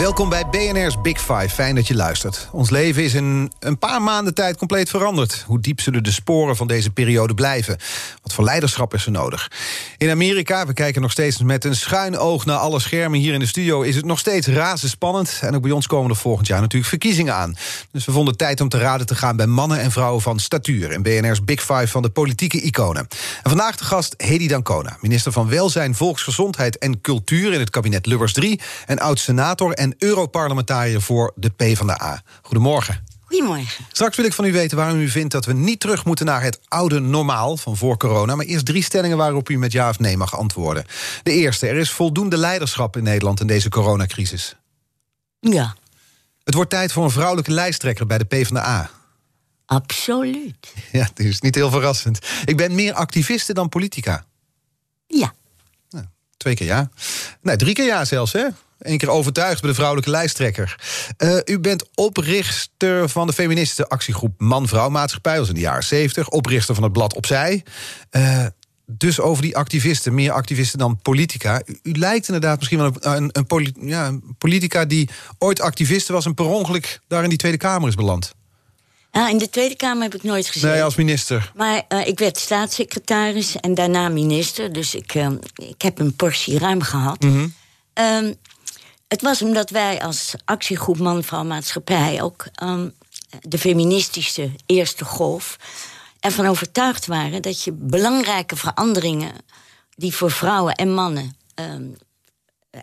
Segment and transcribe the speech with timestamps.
[0.00, 1.48] Welkom bij BNR's Big Five.
[1.48, 2.48] Fijn dat je luistert.
[2.52, 5.44] Ons leven is in een paar maanden tijd compleet veranderd.
[5.46, 7.76] Hoe diep zullen de sporen van deze periode blijven?
[8.22, 9.50] Wat voor leiderschap is er nodig?
[9.98, 13.40] In Amerika, we kijken nog steeds met een schuin oog naar alle schermen hier in
[13.40, 15.38] de studio, is het nog steeds razendspannend.
[15.40, 17.56] En ook bij ons komen er volgend jaar natuurlijk verkiezingen aan.
[17.92, 20.92] Dus we vonden tijd om te raden te gaan bij mannen en vrouwen van statuur.
[20.92, 23.08] In BNR's Big Five van de politieke iconen.
[23.42, 28.06] En vandaag de gast Hedy Dancona, minister van Welzijn, Volksgezondheid en Cultuur in het kabinet
[28.06, 28.60] Lubbers 3.
[28.86, 32.22] En oud-senator en Europarlementariër voor de PvdA.
[32.42, 33.04] Goedemorgen.
[33.20, 33.84] Goedemorgen.
[33.92, 36.42] Straks wil ik van u weten waarom u vindt dat we niet terug moeten naar
[36.42, 38.34] het oude normaal van voor corona.
[38.36, 40.84] Maar eerst drie stellingen waarop u met ja of nee mag antwoorden.
[41.22, 44.56] De eerste, er is voldoende leiderschap in Nederland in deze coronacrisis.
[45.40, 45.74] Ja,
[46.44, 48.90] Het wordt tijd voor een vrouwelijke lijsttrekker bij de PvdA.
[49.66, 50.72] absoluut.
[50.92, 52.18] Ja, dat is niet heel verrassend.
[52.44, 54.24] Ik ben meer activiste dan politica.
[55.06, 55.32] Ja,
[56.36, 56.90] Twee keer ja.
[57.42, 58.46] Nee, drie keer ja zelfs, hè?
[58.80, 60.76] Eén keer overtuigd bij de vrouwelijke lijsttrekker.
[61.16, 65.32] Eh, u bent oprichter van de feministische actiegroep Man-Vrouw Maatschappij.
[65.32, 66.28] Dat was in de jaren zeventig.
[66.28, 67.64] Oprichter van het blad Opzij.
[68.10, 68.46] Eh,
[68.86, 71.62] dus over die activisten, meer activisten dan politica.
[71.66, 74.84] U, u lijkt inderdaad misschien wel een, een, een poli- ja, een politica...
[74.84, 75.08] die
[75.38, 78.34] ooit activiste was en per ongeluk daar in die Tweede Kamer is beland.
[79.10, 80.70] ah, in de Tweede Kamer heb ik nooit gezien.
[80.70, 81.52] Nee, als minister.
[81.56, 84.72] Maar eh, ik werd staatssecretaris en daarna minister.
[84.72, 85.14] Dus ik,
[85.56, 87.22] ik heb een portie ruim gehad.
[87.22, 87.48] Mhm.
[87.92, 88.32] Ehm,
[89.10, 92.22] het was omdat wij als actiegroep Man Vrouw Maatschappij...
[92.22, 92.88] ook ehm,
[93.40, 95.56] de feministische eerste golf
[96.20, 97.42] ervan overtuigd waren...
[97.42, 99.32] dat je belangrijke veranderingen
[99.96, 101.36] die voor vrouwen en mannen...
[101.54, 101.84] ehm,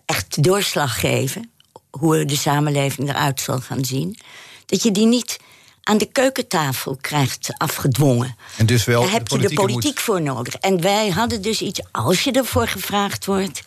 [0.06, 1.52] echt doorslag geven,
[1.90, 4.18] hoe de samenleving eruit zal gaan zien...
[4.66, 5.38] dat je die niet
[5.84, 8.36] aan de keukentafel krijgt afgedwongen.
[8.58, 10.56] En dus wel Daar heb je de politiek voor nodig.
[10.56, 13.64] En wij hadden dus iets, als je ervoor gevraagd wordt...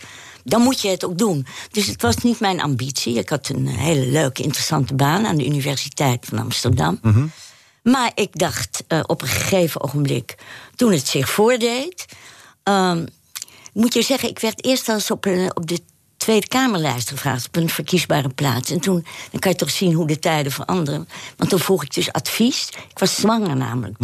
[0.51, 1.47] dan moet je het ook doen.
[1.71, 3.15] Dus het was niet mijn ambitie.
[3.19, 5.27] Ik had een hele leuke, interessante baan...
[5.27, 6.99] aan de Universiteit van Amsterdam.
[7.03, 7.27] Mhm.
[7.83, 10.35] Maar ik dacht eh, op een gegeven ogenblik,
[10.77, 12.05] toen het zich voordeed...
[12.63, 13.07] ehm,
[13.73, 15.81] moet je zeggen, ik werd eerst al eens op, een- op de
[16.17, 17.47] Tweede Kamerlijst gevraagd...
[17.47, 18.71] op een verkiesbare plaats.
[18.71, 21.09] En toen dan kan je toch zien hoe de tijden veranderen.
[21.37, 22.69] Want toen vroeg ik dus advies.
[22.91, 23.99] Ik was zwanger namelijk.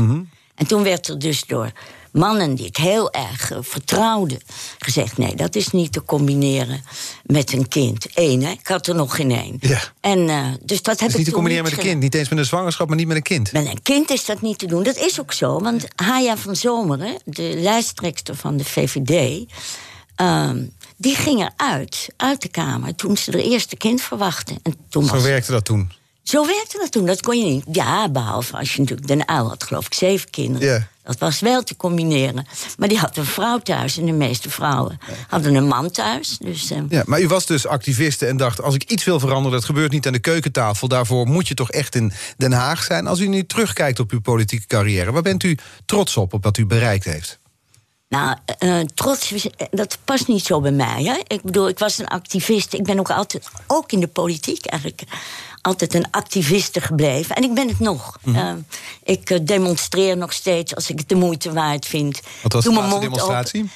[0.54, 1.72] En toen werd er dus door
[2.16, 4.40] mannen die ik heel erg eh, vertrouwde...
[4.78, 6.82] gezegd, nee, dat is niet te combineren
[7.24, 8.06] met een kind.
[8.14, 8.50] Eén, hè?
[8.50, 9.56] Ik had er nog geen één.
[9.60, 9.80] Ja.
[10.00, 12.00] En, eh, dus dat heb Het is ik niet te combineren met een kind.
[12.00, 13.52] Niet eens met een zwangerschap, maar niet met een kind.
[13.52, 14.82] Met een kind is dat niet te doen.
[14.82, 19.44] Dat is ook zo, want Haya van Zomeren, de lijsttrekster van de VVD...
[20.16, 20.62] ehm,
[20.96, 24.54] die ging eruit, uit de Kamer, toen ze haar eerste kind verwachtte.
[24.62, 25.92] En toen Zo was, werkte dat toen.
[26.22, 27.64] zo werkte dat toen, dat kon je niet.
[27.72, 30.68] Ja, behalve als je natuurlijk Den Uyl had, geloof ik, zeven kinderen.
[30.68, 30.88] Ja.
[31.06, 32.46] Dat was wel te combineren.
[32.78, 36.38] Maar die had een vrouw thuis en de meeste vrouwen hadden een man thuis.
[36.38, 38.62] Dus, eh, Ja, maar u was dus activiste en dacht...
[38.62, 40.88] als ik iets wil veranderen, dat gebeurt niet aan de keukentafel.
[40.88, 43.06] Daarvoor moet je toch echt in Den Haag zijn.
[43.06, 45.12] Als u nu terugkijkt op uw politieke carrière...
[45.12, 47.38] waar bent u trots op, op wat u bereikt heeft?
[48.08, 51.04] Nou, eh, trots, eh, dat past niet zo bij mij.
[51.04, 51.20] Hè?
[51.26, 52.72] Ik bedoel, ik was een activist.
[52.72, 55.02] Ik ben ook altijd, ook in de politiek eigenlijk,
[55.62, 57.36] altijd een activiste gebleven.
[57.36, 58.18] En ik ben het nog.
[58.22, 58.36] Mhm.
[58.36, 58.52] Eh,
[59.02, 62.20] ik demonstreer nog steeds als ik het de moeite waard vind.
[62.42, 63.70] Wat was de Doe mijn laatste open.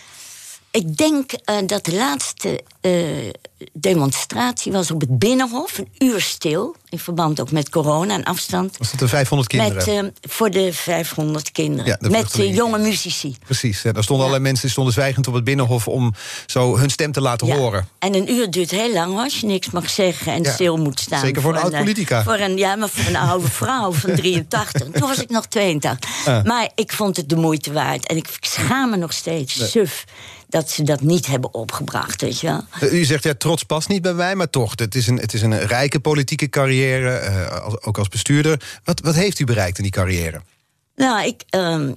[0.73, 2.93] Ik denk eh, dat de laatste eh,
[3.73, 5.79] demonstratie was op het Binnenhof.
[5.79, 8.77] Een uur stil, in verband ook met corona en afstand.
[8.79, 10.05] Was dat de 500 kinderen?
[10.05, 11.87] Met, eh, voor de 500 kinderen.
[11.87, 13.37] Ja, de met jonge muzici.
[13.45, 14.31] Precies, ja, daar stonden Ja.
[14.33, 15.89] allerlei mensen die stonden zwijgend op het Binnenhof...
[15.89, 16.15] om
[16.47, 17.89] zo hun stem te laten horen.
[17.99, 21.21] En een uur duurt heel lang als je niks mag zeggen en stil moet staan.
[21.21, 22.23] Zeker voor een oud-politica.
[22.23, 24.83] Voor een, ja, maar voor een oude vrouw van 83.
[24.91, 26.27] Toen was ik nog 82.
[26.27, 26.45] Ah.
[26.45, 28.07] Maar ik vond het de moeite waard.
[28.07, 30.05] En ik schaam me nog steeds suf
[30.51, 32.65] dat ze dat niet hebben opgebracht, weet je wel.
[32.81, 34.73] Eh, U zegt, ja, trots past niet bij mij, maar toch.
[34.75, 38.81] Het is een, het is een rijke politieke carrière, eh, als- ook als bestuurder.
[38.85, 40.41] Wat, wat heeft u bereikt in die carrière?
[40.97, 41.93] Nou, ik, ehm,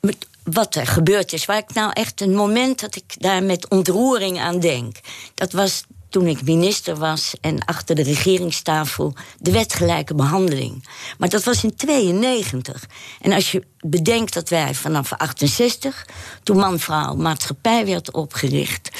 [0.00, 3.68] met- wat er gebeurd is, waar ik nou echt een moment dat ik daar met
[3.68, 4.96] ontroering aan denk.
[5.34, 10.88] Dat was toen ik minister was en achter de regeringstafel de wetgelijke behandeling.
[11.18, 12.84] Maar dat was in 92.
[13.20, 16.06] En als je bedenkt dat wij vanaf 68,
[16.42, 18.90] toen man-vrouw maatschappij werd opgericht,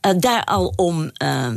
[0.00, 1.10] eh, daar al om.
[1.14, 1.56] ehm,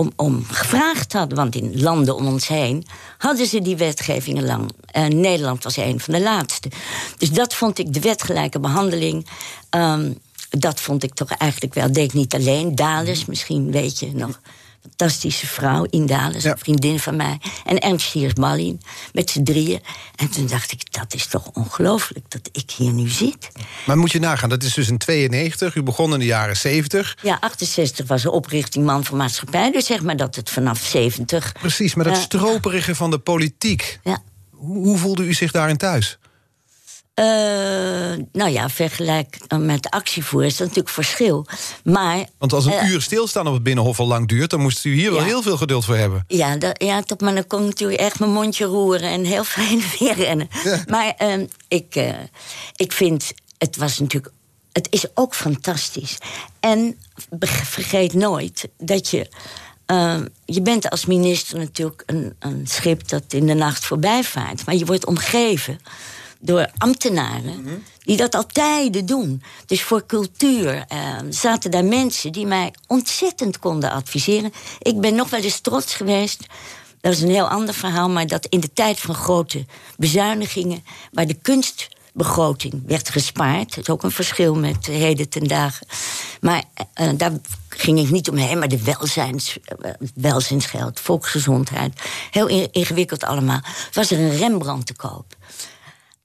[0.00, 1.36] om, om gevraagd hadden.
[1.36, 2.86] Want in landen om ons heen
[3.18, 4.70] hadden ze die wetgevingen lang.
[4.96, 6.70] Uh, Nederland was een van de laatste.
[7.18, 9.26] Dus dat vond ik de wetgelijke behandeling.
[9.70, 10.18] Um,
[10.50, 11.92] dat vond ik toch eigenlijk wel.
[11.92, 12.74] Deed ik niet alleen.
[12.74, 14.40] Dales, misschien weet je nog
[14.82, 17.40] fantastische vrouw, Indales, een vriendin van mij.
[17.64, 18.80] En Ernst Siers Mallin,
[19.12, 19.80] met z'n drieën.
[20.16, 23.50] En toen dacht ik, dat is toch ongelooflijk dat ik hier nu zit.
[23.86, 27.16] Maar moet je nagaan, dat is dus in 92, u begon in de jaren 70.
[27.22, 29.70] Ja, 68 was de oprichting Man van Maatschappij.
[29.70, 31.52] Dus zeg maar dat het vanaf 70...
[31.52, 33.98] Precies, maar dat uh, stroperige van de politiek.
[34.04, 34.22] Ja.
[34.50, 36.18] Hoe, hoe voelde u zich daarin thuis?
[37.14, 37.26] Uh,
[38.32, 41.46] nou ja, vergelijk met actievoer is dat natuurlijk verschil.
[41.84, 44.50] Maar, Want als een uh, uur stilstaan op het Binnenhof al lang duurt...
[44.50, 45.16] dan moest u hier ja.
[45.16, 46.24] wel heel veel geduld voor hebben.
[46.28, 49.08] Ja, dat, ja dat, maar dan kon ik natuurlijk echt mijn mondje roeren...
[49.08, 50.48] en heel en weer rennen.
[50.64, 50.84] Ja.
[50.86, 52.14] Maar uh, ik, uh,
[52.76, 54.34] ik vind, het was natuurlijk...
[54.72, 56.18] Het is ook fantastisch.
[56.60, 56.98] En
[57.64, 59.28] vergeet nooit dat je...
[59.86, 64.66] Uh, je bent als minister natuurlijk een, een schip dat in de nacht voorbij vaart.
[64.66, 65.80] Maar je wordt omgeven
[66.40, 67.60] door ambtenaren.
[67.60, 67.82] Mm-hmm.
[67.98, 69.42] Die dat al tijden doen.
[69.66, 74.52] Dus voor cultuur uh, zaten daar mensen die mij ontzettend konden adviseren.
[74.78, 76.46] Ik ben nog wel eens trots geweest.
[77.00, 79.64] Dat is een heel ander verhaal, maar dat in de tijd van grote
[79.96, 83.68] bezuinigingen, waar de kunstbegroting werd gespaard.
[83.68, 85.86] Dat is ook een verschil met heden ten dagen.
[86.40, 86.62] Maar
[87.00, 87.32] uh, daar
[87.68, 92.00] ging ik niet omheen, maar de welzijns, uh, welzijnsgeld, volksgezondheid.
[92.30, 93.60] Heel ingewikkeld allemaal.
[93.92, 95.36] Was er een Rembrandt te koop.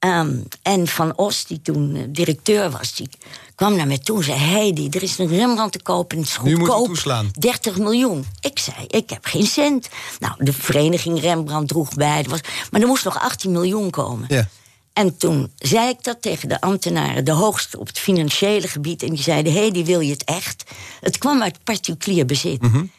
[0.06, 3.08] Um, en Van Os, die toen uh, directeur was, die
[3.54, 4.38] kwam naar mij toe en zei...
[4.38, 6.96] Heidi, er is een Rembrandt te kopen, het is goedkoop,
[7.38, 8.26] 30 miljoen.
[8.40, 9.88] Ik zei, ik heb geen cent.
[10.18, 14.26] Nou, de vereniging Rembrandt droeg bij, was, maar er moest nog 18 miljoen komen.
[14.28, 14.48] Ja.
[14.92, 19.02] En toen zei ik dat tegen de ambtenaren, de hoogste op het financiële gebied...
[19.02, 20.64] en die zeiden, Heidi, wil je het echt?
[21.00, 22.62] Het kwam uit particulier bezit.
[22.62, 22.90] Mm -hmm.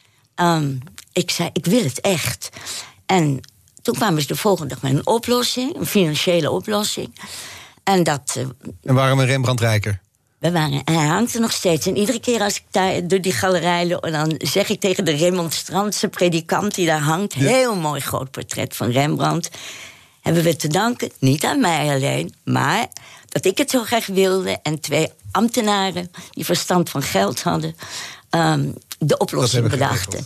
[0.47, 0.79] um,
[1.13, 2.49] ik zei, ik wil het echt.
[3.05, 3.39] En
[3.87, 7.19] toen kwamen ze de volgende dag met een oplossing, een financiële oplossing.
[7.83, 8.35] En dat.
[8.37, 8.45] Uh,
[8.83, 9.99] en waarom een Rembrandt rijker?
[10.39, 11.85] We waren, hij hangt er nog steeds.
[11.87, 14.09] En iedere keer als ik daar door die galerij loop...
[14.11, 17.33] dan zeg ik tegen de remonstrantse predikant die daar hangt...
[17.33, 17.39] Ja.
[17.39, 19.49] heel mooi groot portret van Rembrandt...
[20.21, 22.33] hebben we te danken, niet aan mij alleen...
[22.43, 22.87] maar
[23.27, 24.59] dat ik het zo graag wilde...
[24.63, 27.75] en twee ambtenaren die verstand van geld hadden...
[28.29, 30.25] Um, de oplossing bedachten.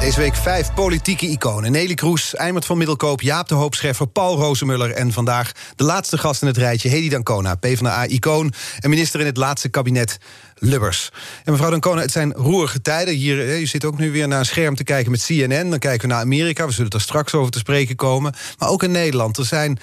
[0.00, 1.72] Deze week vijf politieke iconen.
[1.72, 4.06] Nelly Kroes, Eimert van Middelkoop, Jaap de Hoop Scheffer...
[4.06, 6.88] Paul Rozemuller en vandaag de laatste gast in het rijtje...
[6.88, 10.18] Hedy Dancona, PvdA-icoon en minister in het laatste kabinet
[10.54, 11.10] Lubbers.
[11.44, 13.14] En mevrouw Dancona, het zijn roerige tijden.
[13.14, 15.70] Hier, u zit ook nu weer naar een scherm te kijken met CNN.
[15.70, 18.34] Dan kijken we naar Amerika, we zullen er straks over te spreken komen.
[18.58, 19.36] Maar ook in Nederland.
[19.38, 19.78] Er zijn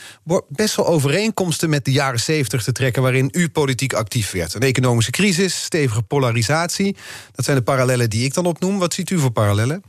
[0.49, 3.01] best wel overeenkomsten met de jaren 70 te trekken...
[3.01, 4.53] waarin u politiek actief werd.
[4.53, 6.95] Een economische crisis, stevige polarisatie.
[7.31, 8.79] Dat zijn de parallellen die ik dan opnoem.
[8.79, 9.83] Wat ziet u voor parallellen?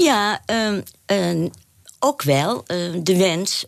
[0.00, 0.82] Ja, um,
[1.12, 1.50] uh,
[1.98, 3.64] ook wel uh, de wens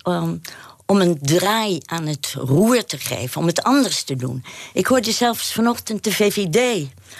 [0.87, 4.45] om een draai aan het roer te geven, om het anders te doen.
[4.73, 6.13] Ik hoorde zelfs vanochtend de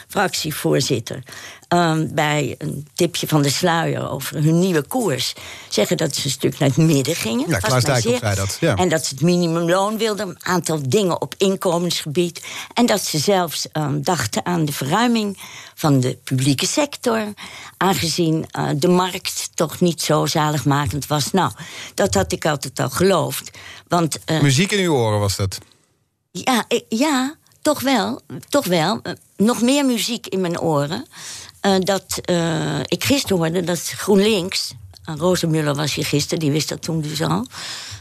[0.09, 1.23] VVD-fractievoorzitter
[1.69, 5.35] um, bij een tipje van de sluier over hun nieuwe koers
[5.69, 7.49] zeggen dat ze een stuk naar het midden gingen.
[7.49, 8.57] Ja, Klaas Dijkhoff zei dat.
[8.61, 8.77] Ja.
[8.77, 12.43] En dat ze het minimumloon wilden, een aantal dingen op inkomensgebied.
[12.75, 15.39] En dat ze zelfs um, dachten aan de verruiming
[15.75, 17.33] van de publieke sector.
[17.77, 21.31] Aangezien uh, de markt toch niet zo zaligmakend was.
[21.31, 21.53] Nou,
[21.95, 23.59] dat had ik altijd al geloofd.
[23.89, 25.59] Want, uh, Muziek in uw oren was dat?
[26.31, 28.21] Ja, ja toch wel.
[28.49, 29.01] Toch wel.
[29.03, 31.07] Uh, nog meer muziek in mijn oren.
[31.67, 34.75] Uh, dat uh, ik gisteren hoorde dat GroenLinks.
[35.09, 37.47] Uh, Roze was hier gisteren, die wist dat toen dus al.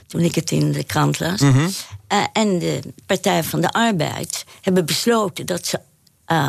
[0.07, 1.41] Toen ik het in de krant las.
[1.41, 1.69] Mm -hmm.
[2.33, 5.79] en de Partij van de Arbeid hebben besloten dat ze.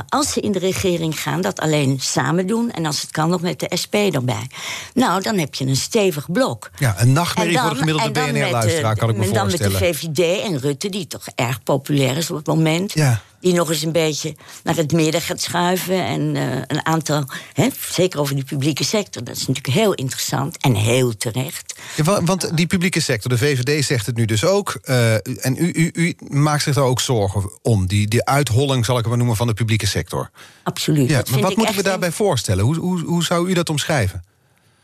[0.09, 2.71] Als ze in de regering gaan, dat alleen samen doen.
[2.71, 4.47] En als het kan, nog met de SP erbij.
[4.95, 6.71] Nou, dan heb je een stevig blok.
[6.79, 9.73] Ja, een nachtmerrie voor de gemiddelde BNR-luisteraar, kan ik me en dan voorstellen.
[9.73, 12.93] met de VVD en Rutte, die toch erg populair is op het moment.
[12.93, 16.04] Ja die nog eens een beetje naar het midden gaat schuiven.
[16.04, 20.56] En uh, een aantal, hè, zeker over die publieke sector, dat is natuurlijk heel interessant
[20.58, 21.75] en heel terecht.
[21.96, 24.80] Ja, want die publieke sector, de VVD zegt het nu dus ook.
[24.84, 28.94] Uh, en u, u, u, maakt zich daar ook zorgen om, die, die uitholling, zal
[28.94, 30.30] ik het maar noemen, van de publieke sector.
[30.62, 31.08] Absoluut.
[31.08, 32.14] Ja, maar wat moeten we daarbij een...
[32.14, 32.64] voorstellen?
[32.64, 34.25] Hoe, hoe, hoe zou u dat omschrijven?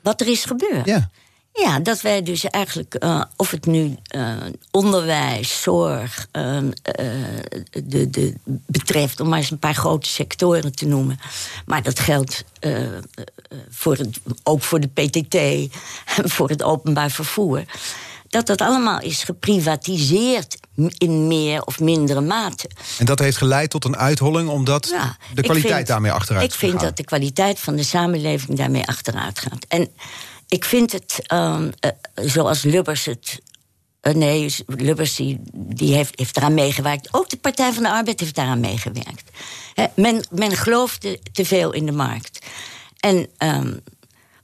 [0.02, 0.86] Wat er is gebeurd?
[0.86, 1.10] Ja.
[1.62, 4.34] Ja, dat wij dus eigenlijk, uh, of het nu uh,
[4.70, 6.58] onderwijs, zorg uh,
[7.84, 8.34] de, de,
[8.66, 11.18] betreft, om maar eens een paar grote sectoren te noemen.
[11.66, 12.44] Maar dat geldt
[13.70, 15.36] voor het, ook voor de PTT,
[16.34, 17.64] voor het openbaar vervoer.
[18.28, 20.56] dat dat allemaal is geprivatiseerd
[20.98, 22.68] in meer of mindere mate.
[22.98, 26.44] En dat heeft geleid tot een uitholling, omdat Ja, de ik kwaliteit vind- daarmee achteruit
[26.44, 29.64] Ik is vind dat de kwaliteit van de samenleving daarmee achteruit gaat.
[29.68, 29.88] En
[30.49, 33.40] ik vind het, ehm, eh, zoals Lubbers het.
[34.00, 35.40] eh, nee, Lubbers die,
[35.95, 37.14] heeft, heeft eraan meegewerkt.
[37.14, 39.31] Ook de Partij van de Arbeid heeft daaraan meegewerkt.
[39.95, 42.47] Men, men geloofde te veel in de markt.
[43.00, 43.76] En ehm,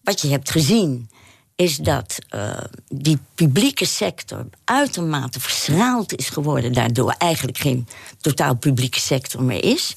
[0.03, 1.09] wat je hebt gezien
[1.57, 2.57] is dat eh,
[2.89, 7.89] die publieke sector uitermate verschraald is geworden, daardoor eigenlijk geen
[8.21, 9.95] totaal publieke sector meer is.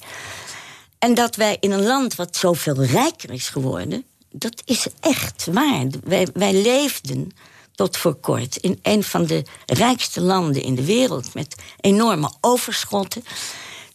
[0.98, 4.04] En dat wij in een land wat zoveel rijker is geworden,
[4.38, 5.86] dat is echt waar.
[6.04, 7.30] Wij, wij leefden
[7.74, 13.24] tot voor kort in een van de rijkste landen in de wereld met enorme overschotten.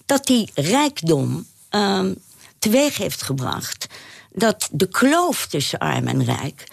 [0.05, 2.13] Dat die rijkdom ehm,
[2.59, 3.87] teweeg heeft gebracht
[4.31, 6.63] dat de kloof tussen arm en rijk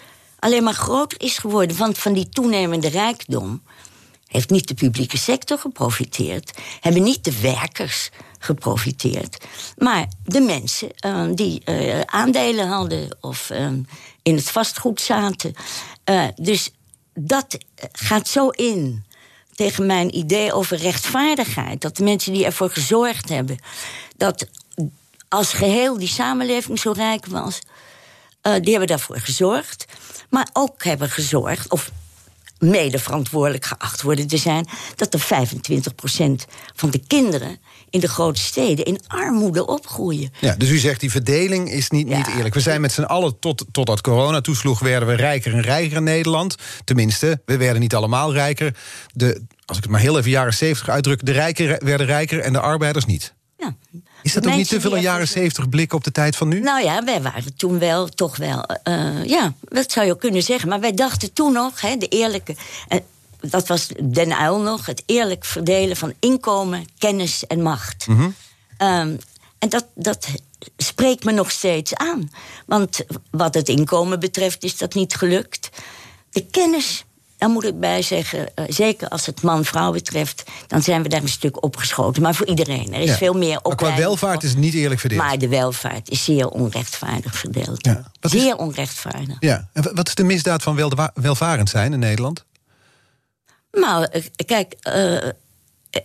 [0.41, 1.77] alleen maar groter is geworden.
[1.77, 3.61] Want van die toenemende rijkdom
[4.31, 8.09] heeft niet de publieke sector geprofiteerd, hebben niet de werkers
[8.39, 9.45] geprofiteerd,
[9.77, 13.67] maar de mensen eh, die eh, aandelen hadden of eh,
[14.21, 15.53] in het vastgoed zaten.
[16.35, 16.71] Dus
[17.13, 17.57] dat
[17.91, 19.05] gaat zo in
[19.55, 21.81] tegen mijn idee over rechtvaardigheid.
[21.81, 23.57] Dat de mensen die ervoor gezorgd hebben
[24.17, 24.47] dat
[25.29, 27.59] als geheel die samenleving zo rijk was,
[28.41, 29.85] die hebben daarvoor gezorgd.
[30.29, 31.91] Maar ook hebben gezorgd, of
[32.61, 37.57] mede verantwoordelijk geacht worden te zijn, dat er 25% van de kinderen
[37.89, 40.33] in de grote steden in armoede opgroeien.
[40.39, 42.17] Ja, dus u zegt die verdeling is niet, Ja.
[42.17, 42.53] niet eerlijk.
[42.53, 46.03] We zijn met z'n allen, tot, totdat corona toesloeg, werden we rijker en rijker in
[46.03, 46.55] Nederland.
[46.83, 48.75] Tenminste, we werden niet allemaal rijker.
[49.13, 52.53] De, als ik het maar heel even jaren 70 uitdruk, de rijken werden rijker en
[52.53, 53.33] de arbeiders niet.
[53.57, 53.75] Ja.
[54.23, 56.59] Is dat ook niet te veel een jaren 70 blik op de tijd van nu?
[56.59, 60.43] Nou ja, wij waren toen wel, toch wel, eh, ja, dat zou je ook kunnen
[60.43, 60.69] zeggen.
[60.69, 62.55] Maar wij dachten toen nog, hè, de eerlijke,
[62.87, 62.99] eh,
[63.39, 68.05] dat was Den Uyl nog, het eerlijk verdelen van inkomen, kennis en macht.
[68.77, 69.15] Ehm,
[69.59, 70.27] en dat, dat
[70.77, 72.31] spreekt me nog steeds aan.
[72.65, 75.69] Want wat het inkomen betreft is dat niet gelukt.
[76.29, 77.05] De kennis,
[77.41, 81.21] daar moet ik bij zeggen, eh, zeker als het man-vrouw betreft, dan zijn we daar
[81.21, 82.21] een stuk opgeschoten.
[82.21, 82.93] Maar voor iedereen.
[82.93, 83.15] Er is Ja.
[83.15, 85.21] veel meer Maar qua welvaart is het niet eerlijk verdeeld.
[85.21, 87.85] maar de welvaart is zeer onrechtvaardig verdeeld.
[87.85, 88.11] Ja.
[88.19, 89.35] Wat is- Zeer onrechtvaardig.
[89.39, 89.69] Ja.
[89.73, 90.75] En wa- wat is de misdaad van
[91.13, 92.45] welvarend zijn in Nederland?
[93.71, 94.73] Nou, eh, kijk,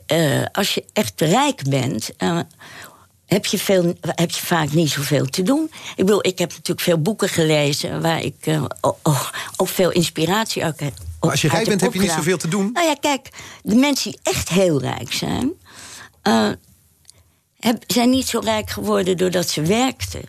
[0.06, 2.10] eh, als je echt rijk bent.
[3.26, 5.70] Heb je, veel, heb je vaak niet zoveel te doen.
[5.96, 8.02] Ik bedoel, ik heb natuurlijk veel boeken gelezen...
[8.02, 8.64] waar ik eh,
[9.56, 12.48] ook veel inspiratie uit heb Maar als je rijk bent, heb je niet zoveel te
[12.48, 12.70] doen.
[12.72, 13.28] Nou ja, kijk,
[13.62, 15.52] de mensen die echt heel rijk zijn...
[16.22, 16.50] eh,
[17.58, 20.22] heb, zijn niet zo rijk geworden doordat ze werkten.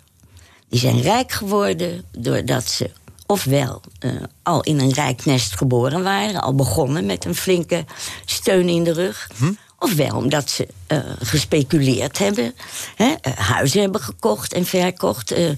[0.69, 2.91] Die zijn rijk geworden doordat ze
[3.25, 4.11] ofwel eh,
[4.43, 6.41] al in een rijk nest geboren waren...
[6.41, 7.85] al begonnen met een flinke
[8.25, 9.29] steun in de rug...
[9.79, 12.55] ofwel omdat ze eh, gespeculeerd hebben...
[12.95, 15.31] Hè, eh, huizen hebben gekocht en verkocht.
[15.31, 15.49] Eh,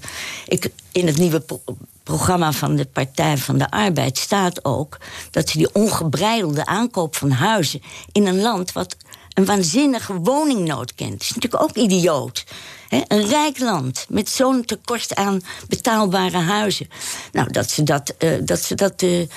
[0.46, 1.62] ik, in het nieuwe pro-
[2.02, 4.98] programma van de Partij van de Arbeid staat ook...
[5.30, 8.72] dat ze die ongebreidelde aankoop van huizen in een land...
[8.72, 8.96] wat
[9.34, 11.12] een waanzinnige woningnood kent.
[11.12, 12.44] Dat is natuurlijk ook idioot.
[12.88, 16.88] Een rijk land met zo'n tekort aan betaalbare huizen.
[17.32, 19.28] Nou, dat ze dat, eh, dat, ze dat de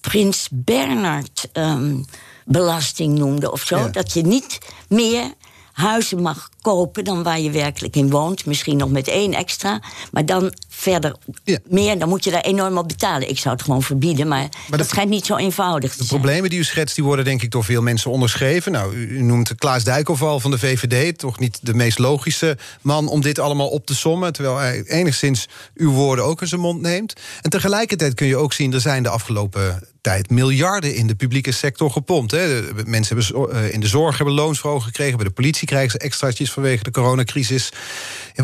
[0.00, 1.96] Prins Bernard ehm,
[2.44, 3.76] belasting noemde of zo.
[3.76, 3.88] Ja.
[3.88, 4.58] Dat je niet
[4.88, 5.32] meer
[5.72, 8.46] huizen mag kopen dan waar je werkelijk in woont.
[8.46, 9.80] Misschien nog met één extra.
[10.12, 11.58] Maar dan verder Ja.
[11.68, 13.28] meer, dan moet je daar enorm op betalen.
[13.28, 16.20] Ik zou het gewoon verbieden, maar, de- dat schijnt niet zo eenvoudig te De zijn.
[16.20, 18.72] problemen die u schetst, die worden denk ik door veel mensen onderschreven.
[18.72, 21.18] Nou, u, u noemt Klaas Dijkhoff al van de VVD...
[21.18, 24.32] toch niet de meest logische man om dit allemaal op te sommen...
[24.32, 27.12] terwijl hij enigszins uw woorden ook in zijn mond neemt.
[27.42, 28.72] En tegelijkertijd kun je ook zien...
[28.72, 32.30] er zijn de afgelopen tijd miljarden in de publieke sector gepompt.
[32.30, 32.62] Hè.
[32.84, 35.16] Mensen hebben eh, in de zorg hebben loonsverhoging gekregen...
[35.16, 37.72] bij de politie krijgen ze extraatjes vanwege de coronacrisis.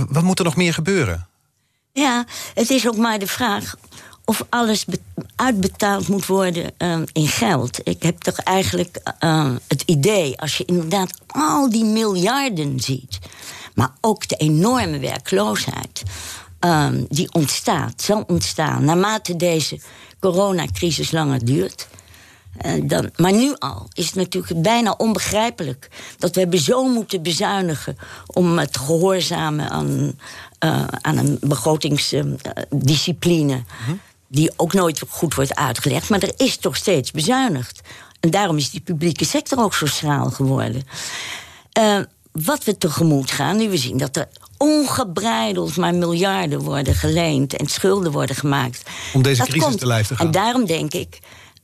[0.08, 1.26] Wat moet er nog meer gebeuren?
[1.92, 2.24] Ja,
[2.54, 3.74] het is ook maar de vraag
[4.24, 5.00] of alles be-
[5.36, 7.88] uitbetaald moet worden eh, in geld.
[7.88, 13.18] Ik heb toch eigenlijk eh, het idee, als je inderdaad al die miljarden ziet,
[13.74, 16.02] maar ook de enorme werkloosheid
[16.58, 19.80] eh, die ontstaat, zal ontstaan naarmate deze
[20.20, 21.88] coronacrisis langer duurt.
[22.56, 25.88] Eh, dan, maar nu al is het natuurlijk bijna onbegrijpelijk
[26.18, 30.12] dat we hebben zo moeten bezuinigen om te gehoorzamen aan,
[30.58, 33.62] eh, aan een begrotingsdiscipline.
[34.28, 37.80] Die ook nooit goed wordt uitgelegd, maar er is toch steeds bezuinigd.
[38.20, 40.82] En daarom is die publieke sector ook zo schraal geworden.
[41.72, 41.98] Eh,
[42.32, 47.66] wat we tegemoet gaan, nu we zien dat er ongebreideld maar miljarden worden geleend en
[47.66, 48.82] schulden worden gemaakt.
[49.12, 49.78] Om deze dat crisis komt.
[49.78, 50.26] te lijf te gaan.
[50.26, 51.18] En daarom denk ik.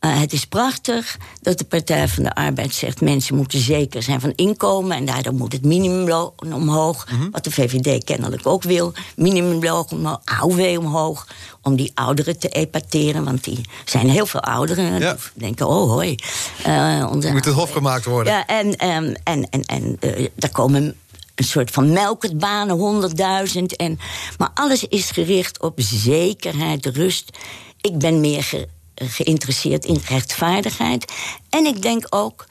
[0.06, 3.00] Uh, het is prachtig dat de Partij van de Arbeid zegt...
[3.00, 4.96] mensen moeten zeker zijn van inkomen...
[4.96, 7.06] en daardoor moet het minimumloon omhoog.
[7.10, 7.30] Mhm.
[7.30, 8.92] Wat de VVD kennelijk ook wil.
[9.16, 11.26] Minimumloon omhoog, AOW omhoog...
[11.62, 13.24] om die ouderen te epateren.
[13.24, 15.00] Want die zijn heel veel ouderen.
[15.00, 15.12] Ja.
[15.12, 16.18] Die denken, oh hoi.
[16.66, 18.32] Uh, onze Moet het hof gemaakt worden.
[18.32, 20.96] Ja, en, en, en, en, en uh, daar komen
[21.34, 23.10] een soort van melkertbanen,
[23.56, 23.62] 100.000.
[23.76, 23.98] En,
[24.38, 27.38] maar alles is gericht op zekerheid, rust.
[27.80, 28.66] Ik ben meer
[29.04, 31.12] geïnteresseerd in rechtvaardigheid.
[31.50, 32.46] En ik denk ook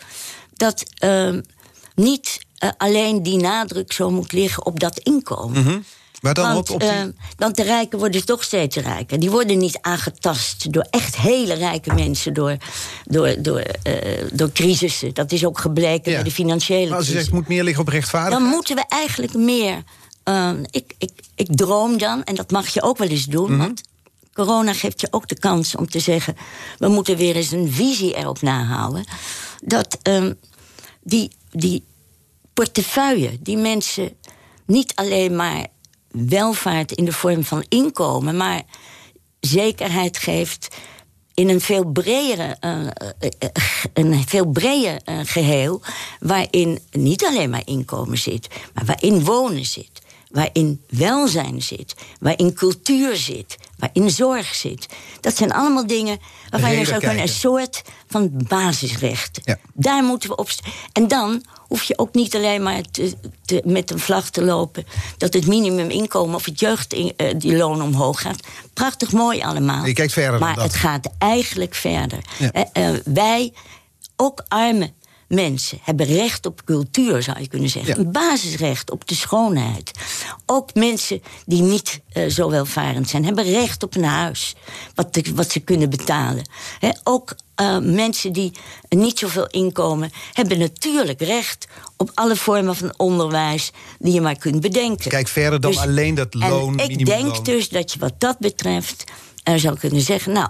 [0.53, 1.29] dat uh,
[1.95, 5.61] niet uh, alleen die nadruk zo moet liggen op dat inkomen.
[5.61, 5.83] Mm -hmm.
[6.21, 6.89] Maar dan want, op, op die...
[6.89, 7.03] uh,
[7.37, 9.19] want de rijken worden toch steeds rijker.
[9.19, 12.57] Die worden niet aangetast door echt hele rijke mensen, door,
[13.03, 13.93] door, door, uh,
[14.33, 15.13] door crisissen.
[15.13, 16.17] Dat is ook gebleken ja.
[16.17, 18.43] bij de financiële maar als je zegt, het moet meer liggen op rechtvaardigheid...
[18.43, 19.83] Dan moeten we eigenlijk meer...
[20.29, 23.43] Uh, ik, ik, ik droom dan, en dat mag je ook wel eens doen...
[23.43, 23.53] Mhm.
[23.53, 23.67] Mm -hmm.
[23.67, 23.81] want
[24.35, 26.35] corona geeft je ook de kans om te zeggen...
[26.77, 29.05] we moeten weer eens een visie erop nahouden.
[29.63, 30.39] Dat um,
[31.01, 31.83] die, die
[32.53, 34.11] portefeuille, die mensen
[34.65, 35.67] niet alleen maar
[36.11, 38.63] welvaart in de vorm van inkomen, maar
[39.39, 40.75] zekerheid geeft
[41.33, 43.49] in een veel bredere, uh, uh,
[43.93, 45.81] een veel breder uh, geheel,
[46.19, 53.15] waarin niet alleen maar inkomen zit, maar waarin wonen zit, waarin welzijn zit, waarin cultuur
[53.15, 54.87] zit, waarin zorg zit.
[55.21, 59.41] Dat zijn allemaal dingen waarvan je zou kunnen een soort van basisrechten.
[59.45, 59.57] Ja.
[59.73, 60.49] Daar moeten we op.
[60.91, 63.13] En dan hoef je ook niet alleen maar te,
[63.45, 64.85] te, met een vlag te lopen
[65.17, 68.47] dat het minimuminkomen of het jeugdloon omhoog gaat.
[68.73, 69.85] Prachtig mooi allemaal.
[69.85, 72.19] Je kijkt verder maar dan het gaat eigenlijk verder.
[72.37, 72.51] Ja.
[72.73, 73.53] Uh, uh, wij,
[74.15, 74.93] ook arme
[75.27, 77.93] mensen, hebben recht op cultuur, zou je kunnen zeggen.
[77.93, 77.99] Ja.
[77.99, 79.91] Een basisrecht op de schoonheid.
[80.45, 84.55] Ook mensen die niet uh, zo welvarend zijn, hebben recht op een huis.
[84.95, 86.49] Wat, de, wat ze kunnen betalen.
[86.79, 88.51] He, ook uh, mensen die
[88.89, 91.67] niet zoveel inkomen, hebben natuurlijk recht
[91.97, 95.09] op alle vormen van onderwijs die je maar kunt bedenken.
[95.09, 98.39] Kijk verder dan Dus- alleen dat loon, En ik denk dus dat je wat dat
[98.39, 99.03] betreft
[99.49, 100.49] uh, zou kunnen zeggen, nou.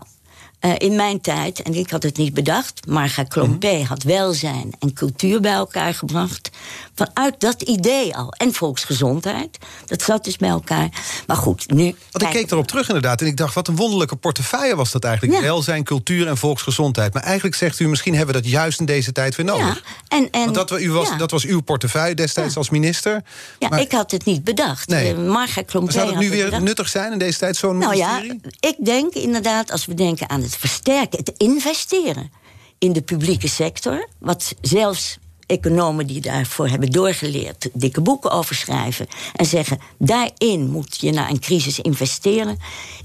[0.65, 3.85] Uh, in mijn tijd, en ik had het niet bedacht, Marga Klompé Mhm.
[3.85, 6.49] had welzijn en cultuur bij elkaar gebracht.
[6.95, 8.33] Vanuit dat idee al.
[8.37, 9.57] En volksgezondheid.
[9.85, 10.89] Dat zat dus bij elkaar.
[11.27, 11.95] Maar goed, nu.
[12.11, 15.03] Want ik keek erop terug inderdaad en ik dacht, wat een wonderlijke portefeuille was dat
[15.03, 15.37] eigenlijk.
[15.37, 15.41] Ja.
[15.41, 17.13] Welzijn, cultuur en volksgezondheid.
[17.13, 19.83] Maar eigenlijk zegt u, misschien hebben we dat juist in deze tijd weer nodig.
[19.83, 21.15] Ja, en, en, Want dat, u was, ja.
[21.17, 22.59] dat was uw portefeuille destijds Ja.
[22.59, 23.23] als minister.
[23.59, 24.87] Ja, maar ik had het niet bedacht.
[24.87, 25.13] Nee.
[25.13, 26.63] Eh, Marga Klompé zou dat had nu het weer bedacht.
[26.63, 28.41] nuttig zijn in deze tijd, zo'n Nou ja, ministerie?
[28.59, 32.31] ik denk inderdaad, als we denken aan het versterken, het investeren
[32.77, 39.07] in de publieke sector, wat zelfs economen die daarvoor hebben doorgeleerd, dikke boeken over schrijven
[39.35, 42.57] en zeggen: daarin moet je na een crisis investeren.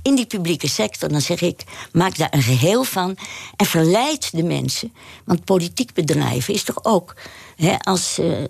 [0.02, 3.16] In die publieke sector, dan zeg ik: maak daar een geheel van
[3.56, 4.92] en verleid de mensen.
[5.24, 7.14] Want politiek bedrijven is toch ook.
[7.56, 8.48] Hè, als eh, eh,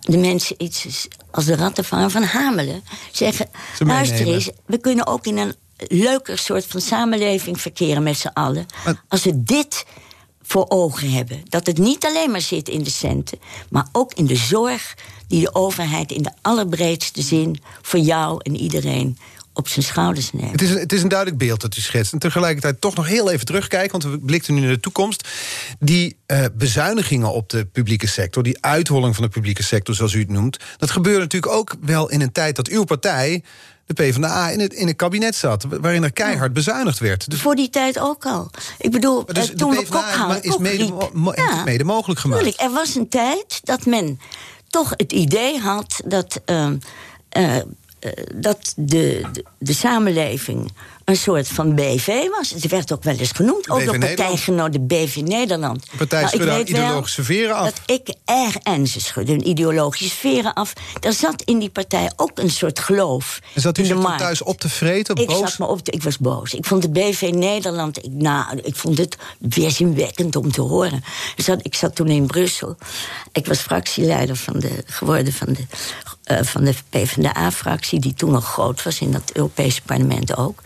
[0.00, 5.26] de mensen iets als de rattenvanger van Hamelen zeggen: Ze luister eens, we kunnen ook
[5.26, 5.54] in een
[5.88, 8.66] leuker soort van samenleving verkeren met z'n allen.
[8.84, 9.84] Maar- Als we dit
[10.48, 11.40] voor ogen hebben.
[11.48, 13.38] Dat het niet alleen maar zit in de centen,
[13.70, 14.94] maar ook in de zorg
[15.26, 19.18] die de overheid in de allerbreedste zin voor jou en iedereen
[19.58, 20.50] op zijn schouders neemt.
[20.50, 22.12] Het is, een, het is een duidelijk beeld dat u schetst.
[22.12, 25.28] En tegelijkertijd toch nog heel even terugkijken, want we blikten nu naar de toekomst.
[25.78, 30.18] Die eh, bezuinigingen op de publieke sector, die uitholling van de publieke sector, zoals u
[30.18, 33.42] het noemt, dat gebeurde natuurlijk ook wel in een tijd dat uw partij,
[33.88, 37.30] de PvdA, in het, in het kabinet zat, waarin er keihard bezuinigd werd.
[37.30, 38.50] Dus, Voor die tijd ook al.
[38.78, 42.40] Ik bedoel, dus eh, de toen we is mede, mo- mede mogelijk gemaakt.
[42.42, 44.20] Tuurlijk, er was een tijd dat men
[44.68, 46.76] toch het idee had dat, ehm,
[47.28, 47.62] eh, eh,
[48.34, 50.72] dat de, de, de samenleving
[51.08, 52.50] een soort van BV was.
[52.50, 55.82] Het werd ook wel eens genoemd, ook door partijgenoten BV Nederland.
[55.90, 57.64] De partij Nou, schudde ideologische veren af.
[57.64, 60.72] Dat ik erg, en ze schudden hun ideologische sferen af.
[61.00, 64.16] Er zat in die partij ook een soort geloof En zat u in de zich
[64.16, 65.38] thuis op te vreten, Ik boos?
[65.38, 66.54] zat me op te, ik was boos.
[66.54, 71.04] Ik vond de BV Nederland, ik, nou, ik vond het weerzinwekkend om te horen.
[71.36, 72.76] Ik zat, ik zat toen in Brussel.
[73.32, 75.66] Ik was fractieleider van de, geworden van de,
[76.28, 78.00] eh, van de PvdA-fractie...
[78.00, 80.62] die toen nog groot was in dat Europese parlement ook.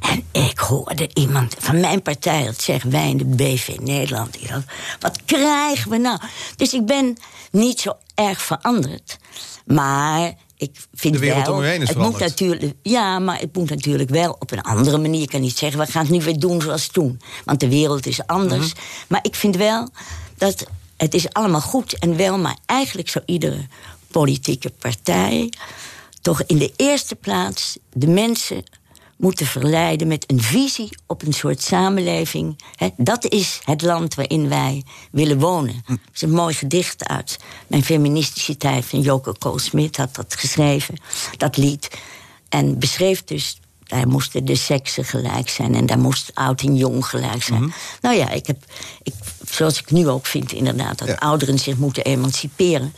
[0.00, 2.90] En ik hoorde iemand van mijn partij dat zeggen...
[2.90, 4.36] wij in de BV Nederland.
[4.48, 4.64] Dacht,
[5.00, 6.18] wat krijgen we nou?
[6.56, 7.16] Dus ik ben
[7.50, 9.18] niet zo erg veranderd.
[9.66, 11.62] Maar ik vind De wereld wel...
[11.62, 15.22] het moet natuurlijk, ja, maar het moet natuurlijk wel op een andere manier.
[15.22, 17.20] Ik kan niet zeggen, we gaan het nu weer doen zoals toen.
[17.44, 18.72] Want de wereld is anders.
[18.72, 18.82] Mhm.
[19.08, 19.88] Maar ik vind wel
[20.36, 22.38] dat het is allemaal goed en wel...
[22.38, 23.66] maar eigenlijk zou iedere
[24.10, 25.52] politieke partij...
[26.20, 28.64] toch in de eerste plaats de mensen
[29.16, 32.58] moeten verleiden met een visie op een soort samenleving.
[32.96, 35.82] Dat is het land waarin wij willen wonen.
[35.86, 40.94] Dat is een mooi gedicht uit mijn feministische tijd van Joke Kool-Smit had dat geschreven,
[41.36, 41.88] dat lied.
[42.48, 47.06] En beschreef dus daar moesten de seksen gelijk zijn en daar moest oud en jong
[47.06, 47.62] gelijk zijn.
[47.62, 47.70] Mhm.
[48.00, 48.64] Nou ja, ik heb,
[49.02, 49.14] ik,
[49.50, 51.14] zoals ik nu ook vind, inderdaad, dat Ja.
[51.14, 52.94] ouderen zich moeten emanciperen.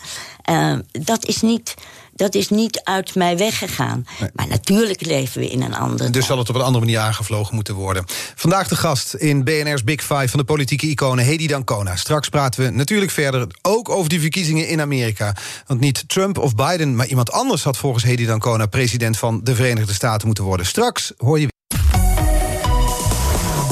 [0.51, 1.75] Eh, dat, is niet,
[2.15, 4.07] dat is niet uit mij weggegaan.
[4.35, 6.25] Maar natuurlijk leven we in een andere Dus tijd.
[6.25, 8.05] zal het op een andere manier aangevlogen moeten worden.
[8.35, 11.97] Vandaag de gast in BNR's Big Five van de politieke iconen Hedy Dancona.
[11.97, 15.37] Straks praten we natuurlijk verder ook over die verkiezingen in Amerika.
[15.67, 19.55] Want niet Trump of Biden, maar iemand anders had volgens Hedy Dancona president van de
[19.55, 20.67] Verenigde Staten moeten worden.
[20.67, 21.49] Straks hoor je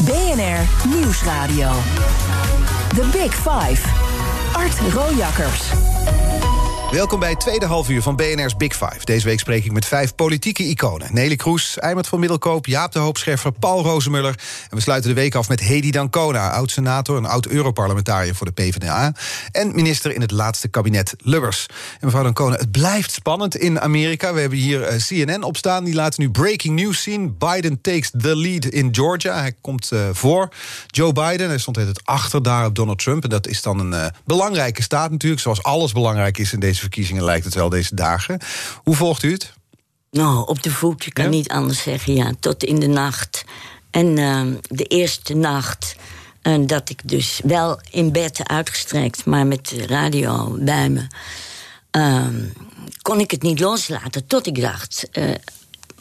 [0.04, 1.70] BNR Nieuwsradio.
[2.88, 3.82] The Big Five.
[4.52, 5.97] Art Rojakkers.
[6.90, 9.04] Welkom bij het tweede halfuur van BNR's Big Five.
[9.04, 11.14] Deze week spreek ik met vijf politieke iconen.
[11.14, 14.34] Nelly Kroes, Eimert van Middelkoop, Jaap de Hoop Scheffer, Paul Rozemuller.
[14.70, 17.16] En we sluiten de week af met Hedy Dancona, oud-senator...
[17.16, 19.12] en oud-Europarlementariër voor de PvdA...
[19.52, 21.66] en minister in het laatste kabinet Lubbers.
[21.68, 24.32] En mevrouw Dancona, het blijft spannend in Amerika.
[24.34, 27.38] We hebben hier eh, CNN opstaan, die laten nu breaking news zien.
[27.38, 29.40] Biden takes the lead in Georgia.
[29.40, 30.48] Hij komt eh, voor
[30.86, 31.48] Joe Biden.
[31.48, 33.22] Hij stond het achter daar op Donald Trump.
[33.22, 35.42] En dat is dan een eh, belangrijke staat natuurlijk...
[35.42, 38.40] zoals alles belangrijk is in deze verkiezingen, lijkt het wel deze dagen.
[38.82, 39.52] Hoe volgt u het?
[40.10, 41.30] Nou, op de voet, ik kan Ja?
[41.30, 42.32] niet anders zeggen, ja.
[42.40, 43.44] Tot in de nacht.
[43.90, 45.96] En ehm, de eerste nacht
[46.42, 49.24] eh, dat ik dus wel in bed uitgestrekt...
[49.24, 51.06] maar met de radio bij me...
[51.90, 52.44] ehm,
[53.02, 55.08] kon ik het niet loslaten tot ik dacht...
[55.12, 55.30] eh,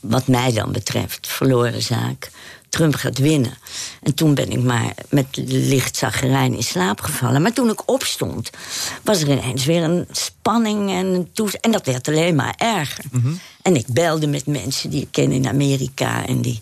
[0.02, 2.30] wat mij dan betreft, verloren zaak...
[2.70, 3.58] Trump gaat winnen.
[4.02, 7.42] En toen ben ik maar met licht zagrijn in slaap gevallen.
[7.42, 8.50] Maar toen ik opstond,
[9.04, 11.54] was er ineens weer een spanning en een.
[11.62, 13.04] En dat werd alleen maar erger.
[13.62, 16.60] En ik belde met mensen die ik ken in Amerika en die,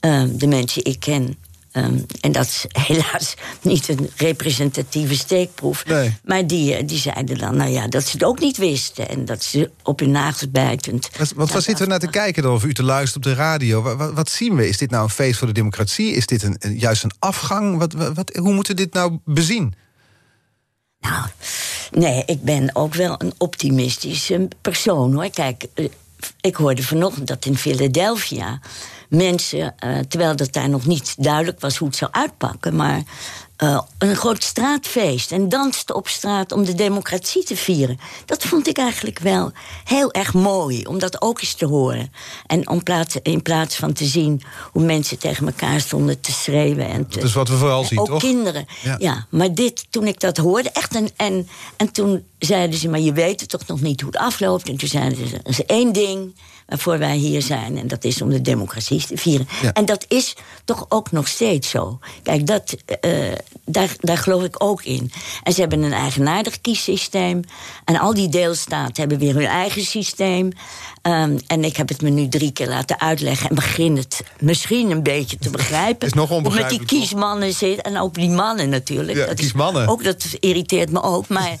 [0.00, 1.36] ehm, de mensen ik ken.
[1.72, 5.84] Ehm, en dat is helaas niet een representatieve steekproef.
[5.86, 6.16] Nee.
[6.24, 9.08] Maar die, eh, die zeiden dan, nou ja, dat ze het ook niet wisten.
[9.08, 11.08] En dat ze op hun nagels bijtend.
[11.18, 12.54] Wat, wat waar zitten we naar te kijken dan?
[12.54, 13.82] Of u te luisteren op de radio?
[13.82, 14.68] Wat, wat, wat zien we?
[14.68, 16.12] Is dit nou een feest voor de democratie?
[16.12, 17.78] Is dit een, juist een afgang?
[17.78, 19.74] Wat, wat, wat- hoe moeten we dit nou bezien?
[21.00, 21.26] Nou,
[21.90, 25.30] nee, ik ben ook wel een optimistische persoon hoor.
[25.30, 25.88] Kijk, eh,
[26.40, 28.60] ik hoorde vanochtend dat in Philadelphia
[29.14, 33.02] mensen, eh, terwijl dat daar nog niet duidelijk was hoe het zou uitpakken, maar
[33.56, 37.98] eh, een groot straatfeest en dansten op straat om de democratie te vieren.
[38.24, 39.52] Dat vond ik eigenlijk wel
[39.84, 42.12] heel erg mooi om dat ook eens te horen.
[42.46, 46.86] En om plaats, in plaats van te zien hoe mensen tegen elkaar stonden te schreeuwen
[46.88, 48.20] en te, Dat is wat we vooral zien, ook toch?
[48.20, 48.66] kinderen.
[48.82, 48.96] Ja.
[48.98, 49.26] Ja.
[49.30, 51.10] maar dit, toen ik dat hoorde, echt een.
[51.16, 54.68] En, en toen zeiden ze, maar je weet het toch nog niet hoe het afloopt.
[54.68, 56.34] En toen zeiden ze, er is één ding
[56.66, 57.78] waarvoor wij hier zijn.
[57.78, 59.48] En dat is om de democratie te vieren.
[59.62, 59.72] Ja.
[59.72, 61.98] En dat is toch ook nog steeds zo.
[62.22, 63.10] Kijk, dat, eh,
[63.64, 65.12] daar, daar geloof ik ook in.
[65.42, 67.40] En ze hebben een eigenaardig kiessysteem.
[67.84, 70.52] En al die deelstaten hebben weer hun eigen systeem.
[71.02, 73.48] Ehm, en ik heb het me nu drie keer laten uitleggen.
[73.48, 76.06] En begin het misschien een beetje te begrijpen.
[76.06, 77.82] Is nog Hoe met die kiesmannen zit.
[77.82, 79.18] En ook die mannen natuurlijk.
[79.18, 79.88] Ja, dat is kiesmannen.
[79.88, 81.28] ook dat irriteert me ook.
[81.28, 81.58] Maar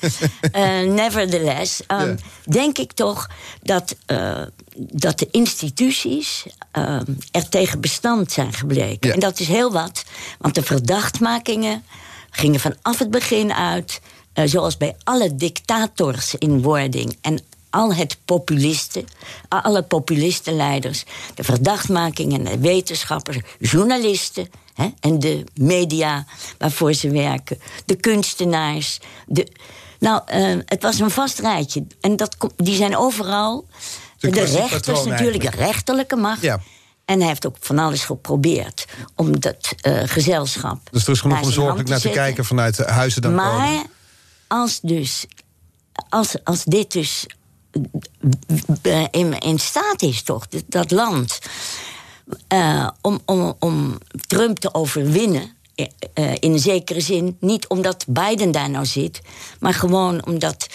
[0.52, 3.28] eh, nevertheless, ehm, denk ik toch
[3.62, 4.42] dat, eh,
[4.76, 9.12] dat de instituties ehm, er tegen bestand zijn gebleken.
[9.12, 10.04] En dat is heel wat.
[10.38, 11.84] Want de verdachtmakingen
[12.30, 14.00] gingen vanaf het begin uit.
[14.32, 17.18] eh, zoals bij alle dictators in wording.
[17.20, 19.04] En al het populisten,
[19.48, 21.04] alle populistenleiders,
[21.34, 26.24] de verdachtmakingen, de wetenschappers, journalisten hè, en de media
[26.58, 28.98] waarvoor ze werken, de kunstenaars.
[29.26, 29.46] De,
[30.02, 31.86] nou, eh, het was een vast rijtje.
[32.00, 33.66] En dat, die zijn overal.
[34.18, 36.42] De De, rechters natuurlijk, de rechterlijke macht.
[36.42, 36.60] Ja.
[37.04, 38.84] En hij heeft ook van alles geprobeerd
[39.16, 40.78] om dat eh, gezelschap.
[40.90, 43.82] Dus er is genoeg om zorgelijk naar te kijken vanuit de huizen dan Maar
[44.48, 45.26] als dus.
[46.08, 47.26] Als, als dit dus.
[48.82, 51.38] eh, In, in staat is toch, dat land.
[52.48, 55.56] eh, om, om, om Trump te overwinnen.
[55.74, 57.36] Eh, eh, in een zekere zin.
[57.40, 59.20] Niet omdat Biden daar nou zit.
[59.60, 60.66] Maar gewoon omdat.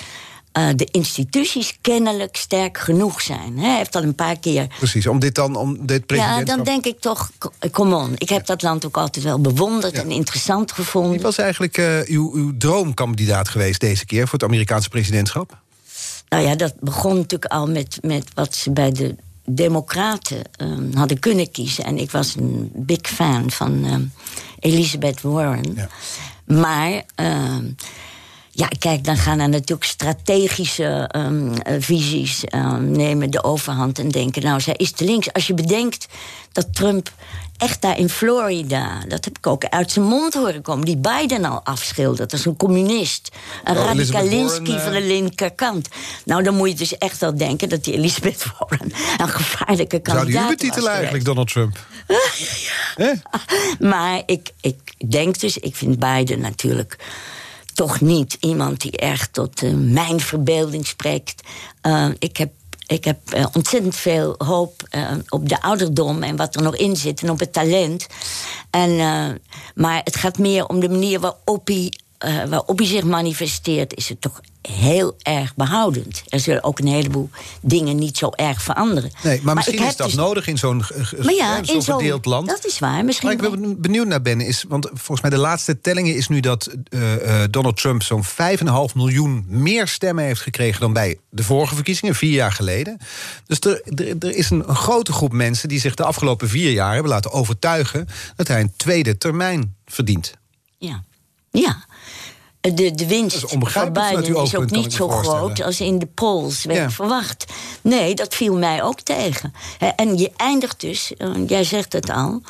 [0.51, 3.57] eh, de instituties kennelijk sterk genoeg zijn.
[3.59, 6.47] Hij heeft al een paar keer Precies, om dit dan, om dit ja, presidentschap...
[6.47, 7.31] dan denk ik toch,
[7.71, 8.13] come on.
[8.17, 10.01] Ik heb dat land ook altijd wel bewonderd Ja.
[10.01, 11.21] en interessant Wie gevonden.
[11.21, 14.23] was eigenlijk uw, uw droomkandidaat geweest deze keer...
[14.23, 15.57] voor het Amerikaanse presidentschap?
[16.29, 19.15] Nou ja, dat begon natuurlijk al met, met wat ze bij de
[19.49, 21.83] Democraten ehm, hadden kunnen kiezen.
[21.83, 24.03] En ik was een big fan van ehm,
[24.59, 25.73] Elizabeth Warren.
[25.75, 25.89] Ja.
[26.45, 27.65] Maar ehm,
[28.51, 34.43] Ja, kijk, dan gaan er natuurlijk strategische um, visies um, nemen de overhand en denken,
[34.43, 35.33] nou, zij is te links.
[35.33, 36.07] Als je bedenkt
[36.51, 37.11] dat Trump
[37.57, 41.45] echt daar in Florida, dat heb ik ook uit zijn mond horen komen, die Biden
[41.45, 43.31] al afschildert als een communist.
[43.63, 45.87] Een Oh, Warren, van de linkerkant.
[46.25, 50.31] Nou, dan moet je dus echt wel denken dat die Elizabeth Warren een gevaarlijke kandidaat
[50.33, 51.77] Zou die betitelen eigenlijk, Donald Trump?
[52.95, 53.11] Hè?
[53.79, 56.97] Maar ik, ik denk dus, ik vind Biden natuurlijk
[57.77, 61.41] toch niet iemand die echt tot eh, mijn verbeelding spreekt.
[61.81, 62.51] Eh, ik heb,
[62.87, 66.95] ik heb eh, ontzettend veel hoop eh, op de ouderdom en wat er nog in
[66.95, 68.07] zit en op het talent.
[68.69, 69.25] En, eh,
[69.75, 74.09] maar het gaat meer om de manier waarop hij, eh, waarop hij zich manifesteert, is
[74.09, 76.23] het toch heel erg behoudend.
[76.27, 77.29] Er zullen ook een heleboel
[77.61, 79.11] dingen niet zo erg veranderen.
[79.23, 80.83] Nee, maar, misschien is dat dus- nodig in zo'n
[81.21, 82.47] ja, zo'n in zo'n- verdeeld land.
[82.47, 83.05] Dat is waar.
[83.05, 84.65] Misschien Waar ik wel benieuwd naar ben, is...
[84.67, 88.03] want volgens mij de laatste tellingen is nu dat eh, eh, Donald Trump...
[88.03, 90.79] zo'n 5,5 miljoen meer stemmen heeft gekregen...
[90.81, 92.97] dan bij de vorige verkiezingen, vier jaar geleden.
[93.45, 95.69] Dus er, er, er is een, een grote groep mensen...
[95.69, 98.07] die zich de afgelopen vier jaar hebben laten overtuigen...
[98.35, 100.33] dat hij een tweede termijn verdient.
[100.77, 101.03] Ja.
[101.51, 101.85] Ja.
[102.73, 106.79] De, de winst van Biden is ook niet zo groot als in de polls werd
[106.79, 106.89] Ja.
[106.89, 107.45] verwacht.
[107.81, 109.53] Nee, dat viel mij ook tegen.
[109.95, 112.41] En je eindigt dus, eh, jij zegt het al,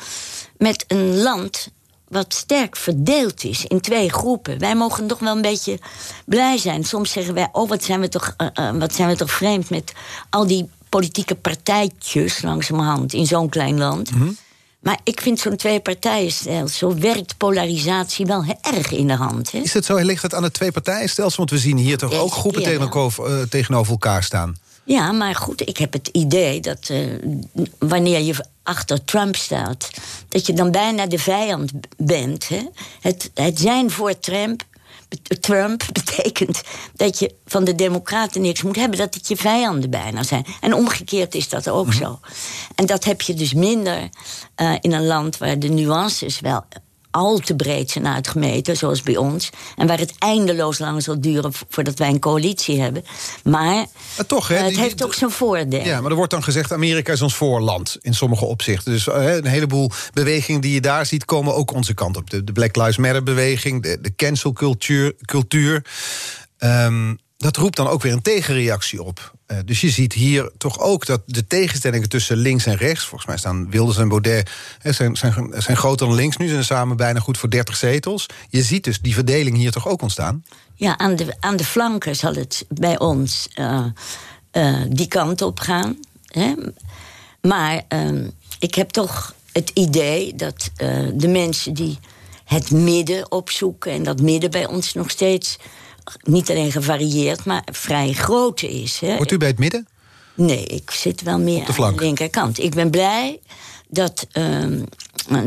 [0.56, 1.68] met een land
[2.08, 4.58] wat sterk verdeeld is in twee groepen.
[4.58, 5.78] Wij mogen toch wel een beetje
[6.24, 6.84] blij zijn.
[6.84, 9.70] Soms zeggen wij, oh, wat zijn we toch, eh, eh, wat zijn we toch vreemd
[9.70, 9.92] met
[10.30, 14.10] al die politieke partijtjes langzamerhand in zo'n klein land.
[14.10, 14.28] Mhm.
[14.80, 19.52] Maar ik vind zo'n twee partijenstelsel werkt polarisatie wel erg in de hand.
[19.52, 19.58] Hè?
[19.58, 21.38] Is het zo, ligt het aan het twee-partijenstelsel?
[21.38, 24.56] Want we zien hier toch Deze ook groepen tegenover, eh, tegenover elkaar staan.
[24.84, 26.98] Ja, maar goed, ik heb het idee dat eh,
[27.78, 29.90] wanneer je achter Trump staat,
[30.28, 32.48] dat je dan bijna de vijand bent.
[32.48, 32.62] Hè?
[33.00, 34.62] Het, het zijn voor Trump,
[35.40, 36.62] Trump betekent
[36.94, 40.46] dat je van de Democraten niks moet hebben, dat het je vijanden bijna zijn.
[40.60, 42.20] En omgekeerd is dat ook zo.
[42.74, 44.08] En dat heb je dus minder
[44.54, 46.64] eh, in een land waar de nuances wel
[47.18, 49.50] al te breed zijn uitgemeten, zoals bij ons.
[49.76, 53.04] En waar het eindeloos lang zal duren vo- voordat wij een coalitie hebben.
[53.44, 53.86] Maar
[54.26, 54.54] toch, hè?
[54.54, 55.86] eh, het die- heeft ook zijn voordelen.
[55.86, 56.72] Ja, maar er wordt dan gezegd...
[56.72, 58.92] Amerika is ons voorland in sommige opzichten.
[58.92, 61.24] Dus eh, een heleboel bewegingen die je daar ziet...
[61.24, 62.30] komen ook onze kant op.
[62.30, 65.14] De, de Black Lives Matter-beweging, de, de cancel-cultuur...
[65.24, 65.84] Cultuur,
[66.58, 69.32] Ehm, dat roept dan ook weer een tegenreactie op.
[69.46, 73.04] Eh, dus je ziet hier toch ook dat de tegenstellingen tussen links en rechts...
[73.04, 76.36] volgens mij staan Wilders en Baudet hè, zijn, zijn, zijn groter dan links...
[76.36, 78.26] nu zijn samen bijna goed voor 30 zetels.
[78.48, 80.44] Je ziet dus die verdeling hier toch ook ontstaan?
[80.74, 83.84] Ja, aan de, aan de flanken zal het bij ons eh,
[84.50, 85.98] eh, die kant op gaan.
[86.26, 86.54] Hè?
[87.40, 91.98] Maar ehm, ik heb toch het idee dat eh, de mensen die
[92.44, 93.92] het midden opzoeken...
[93.92, 95.58] en dat midden bij ons nog steeds
[96.22, 97.44] niet alleen gevarieerd...
[97.44, 99.00] maar vrij groot is.
[99.00, 99.16] Hè?
[99.16, 99.86] Wordt u bij het midden?
[100.34, 102.58] Nee, ik zit wel meer de aan de linkerkant.
[102.58, 103.40] Ik ben blij
[103.88, 104.84] dat, ehm,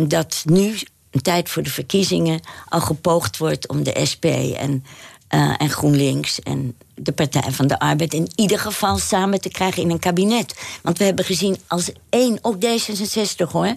[0.07, 0.79] dat nu,
[1.11, 4.85] een tijd voor de verkiezingen, al gepoogd wordt om de SP en,
[5.27, 9.83] eh, en GroenLinks en de Partij van de Arbeid in ieder geval samen te krijgen
[9.83, 10.55] in een kabinet.
[10.81, 13.75] Want we hebben gezien als één, ook D66 hoor,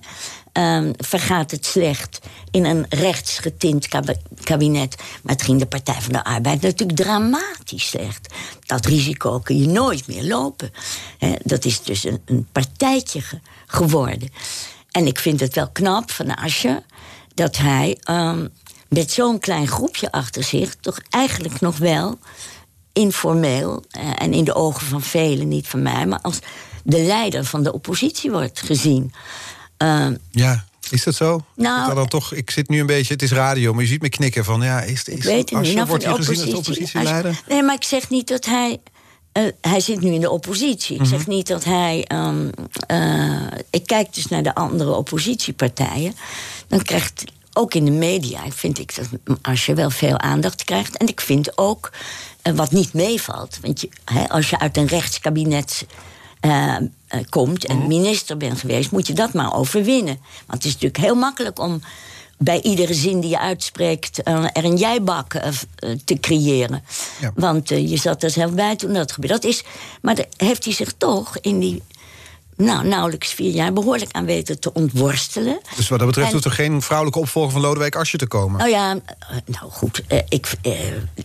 [0.55, 2.19] ehm, vergaat het slecht
[2.51, 4.97] in een rechtsgetint kab- kabinet.
[5.23, 8.35] Maar het ging de Partij van de Arbeid natuurlijk dramatisch slecht.
[8.67, 10.71] Dat risico kun je nooit meer lopen.
[11.43, 14.29] Dat is dus een, een partijtje ge- geworden.
[14.91, 16.83] En ik vind het wel knap van Asje
[17.35, 18.47] dat hij ehm,
[18.89, 22.19] met zo'n klein groepje achter zich toch eigenlijk nog wel
[22.93, 26.39] informeel eh, en in de ogen van velen, niet van mij, maar als
[26.85, 29.13] de leider van de oppositie wordt gezien.
[29.77, 31.45] Ehm, Ja, is dat zo?
[31.57, 34.03] Nou, daar dan toch, ik zit nu een beetje, het is radio, maar je ziet
[34.03, 34.63] me knikken van...
[34.63, 35.75] ja, is, is ik weet het Asscher, niet.
[35.75, 37.31] Nou, wordt hij gezien als oppositie- oppositieleider?
[37.31, 38.81] als- Nee, maar ik zeg niet dat hij.
[39.33, 40.99] eh, hij zit nu in de oppositie.
[41.01, 41.31] Ik zeg Mhm.
[41.31, 42.05] niet dat hij.
[42.07, 42.51] ehm,
[42.87, 46.15] eh, ik kijk dus naar de andere oppositiepartijen.
[46.69, 49.09] Dan krijgt ook in de media, vind ik dat
[49.43, 50.97] als je wel veel aandacht krijgt.
[50.97, 51.93] En ik vind ook
[52.43, 53.59] eh, wat niet meevalt.
[53.63, 55.87] Want je, hè, als je uit een rechtskabinet
[57.15, 60.19] eh, komt en minister bent geweest, moet je dat maar overwinnen.
[60.47, 61.81] Want het is natuurlijk heel makkelijk om
[62.39, 65.51] bij iedere zin die je uitspreekt eh, er een jijbak eh,
[66.05, 66.85] te creëren.
[67.21, 67.33] Ja.
[67.35, 69.35] Want je zat er zelf bij toen dat gebeurde.
[69.35, 69.65] Dat is,
[70.03, 71.83] maar heeft hij zich toch in die
[72.57, 75.61] nou, nauwelijks vier jaar behoorlijk aan weten te ontworstelen.
[75.77, 78.59] Dus wat dat betreft En- hoeft er geen vrouwelijke opvolger van Lodewijk Asscher te komen.
[78.59, 80.73] Nou ja, eh, nou goed, eh, ik, eh,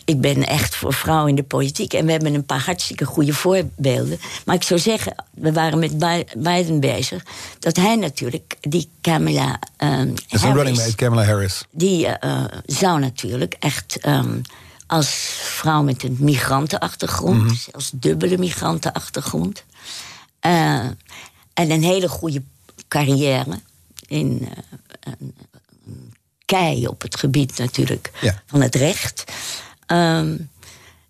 [0.06, 1.94] ik ben echt voor vrouwen in de politiek...
[1.94, 4.20] en we hebben een paar hartstikke goede voorbeelden.
[4.46, 7.24] Maar ik zou zeggen, we waren met Bi- Biden bezig...
[7.60, 11.63] dat hij natuurlijk, die Kamala eh Dat is een running mate, Kamala Harris.
[11.72, 12.08] die
[12.65, 14.39] zou natuurlijk echt ehm,
[14.88, 15.08] als
[15.42, 19.63] vrouw met een migrantenachtergrond, zelfs dubbele migrantenachtergrond.
[20.39, 20.86] Eh,
[21.54, 22.43] en een hele goede
[22.88, 23.60] carrière
[24.08, 24.47] in uh,
[25.19, 25.36] een,
[26.45, 28.41] kei op het gebied natuurlijk Ja.
[28.45, 29.23] van het recht.
[29.86, 30.36] Ehm,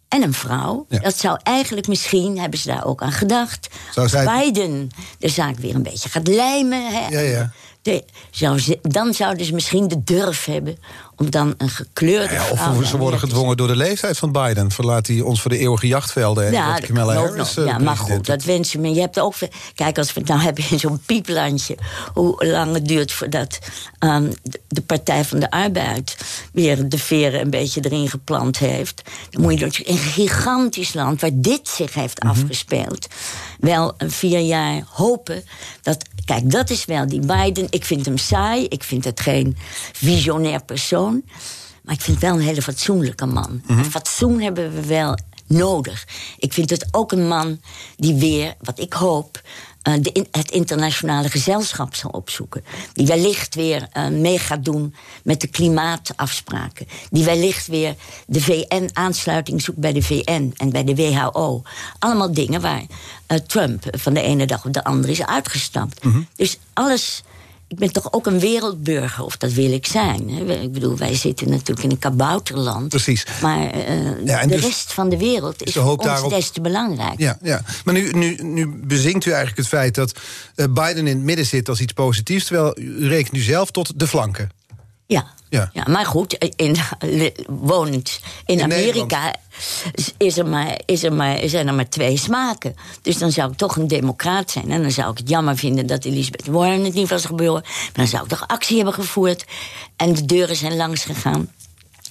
[0.07, 0.85] en een vrouw.
[0.89, 0.99] Ja.
[0.99, 3.67] Dat zou eigenlijk misschien, hebben ze daar ook aan gedacht.
[3.93, 4.89] Zou zij- Biden
[5.19, 6.91] de zaak weer een beetje gaat lijmen.
[6.91, 7.51] Hè, Ja, ja.
[7.81, 10.77] de- zou ze, dan zouden ze misschien de durf hebben
[11.19, 14.71] om dan een gekleurde Ja, vrouw of ze worden gedwongen door de leeftijd van Biden.
[14.71, 16.45] Verlaat hij ons voor de eeuwige jachtvelden.
[16.45, 18.93] En ja, Kamala Harris, eh, ja, maar goed, dat wensen me.
[18.93, 19.33] Je hebt ook.
[19.75, 21.77] Kijk, als we het nou hebben in zo'n pieplandje.
[22.13, 23.59] hoe lang het duurt voordat
[23.99, 24.31] ehm,
[24.67, 26.17] de- Partij van de Arbeid.
[26.53, 29.01] weer de veren een beetje erin geplant heeft.
[29.29, 32.31] Dan moet je in een gigantisch land waar dit zich heeft Mhm.
[32.31, 33.07] afgespeeld.
[33.59, 35.43] wel een vier jaar hopen
[35.81, 35.97] dat.
[36.25, 37.67] Kijk, dat is wel die Biden.
[37.69, 38.65] Ik vind hem saai.
[38.67, 39.57] Ik vind het geen
[39.93, 41.08] visionair persoon.
[41.83, 43.61] Maar ik vind het wel een hele fatsoenlijke man.
[43.65, 43.79] Mhm.
[43.79, 45.17] En Fatsoen hebben we wel
[45.47, 46.07] nodig.
[46.37, 47.61] Ik vind het ook een man
[47.97, 49.41] die weer, wat ik hoop,
[49.81, 52.63] eh, de het internationale gezelschap zal opzoeken.
[52.93, 56.87] Die wellicht weer eh, mee gaat doen met de klimaatafspraken.
[57.11, 57.95] Die wellicht weer
[58.27, 61.61] de VN aansluiting zoekt bij de VN en bij de WHO.
[61.99, 62.83] Allemaal dingen waar
[63.25, 66.01] eh, Trump van de ene dag op de andere is uitgestapt.
[66.35, 67.23] Dus alles.
[67.69, 70.29] Ik ben toch ook een wereldburger, of dat wil ik zijn.
[70.29, 70.53] hè.
[70.61, 72.89] Ik bedoel, wij zitten natuurlijk in een kabouterland.
[72.89, 73.25] Precies.
[73.41, 76.31] Maar eh, Ja, de dus- rest van de wereld is de hoop voor ons daarop-
[76.31, 77.19] des te belangrijk.
[77.19, 77.61] Ja, ja.
[77.83, 80.11] maar nu, nu, nu bezinkt u eigenlijk het feit dat
[80.55, 82.45] eh, Biden in het midden zit als iets positiefs.
[82.45, 84.49] Terwijl u rekent nu zelf tot de flanken.
[85.07, 85.25] Ja.
[85.49, 85.69] Ja.
[85.73, 85.83] Ja.
[85.87, 86.75] maar goed, in,
[87.47, 89.35] wonend in, In Amerika
[90.17, 92.75] is er maar, is er maar, zijn er maar twee smaken.
[93.01, 94.71] Dus dan zou ik toch een democraat zijn.
[94.71, 97.61] En dan zou ik het jammer vinden dat Elizabeth Warren het niet was gebeuren.
[97.63, 99.45] Maar dan zou ik toch actie hebben gevoerd.
[99.95, 101.51] En de deuren zijn langs gegaan.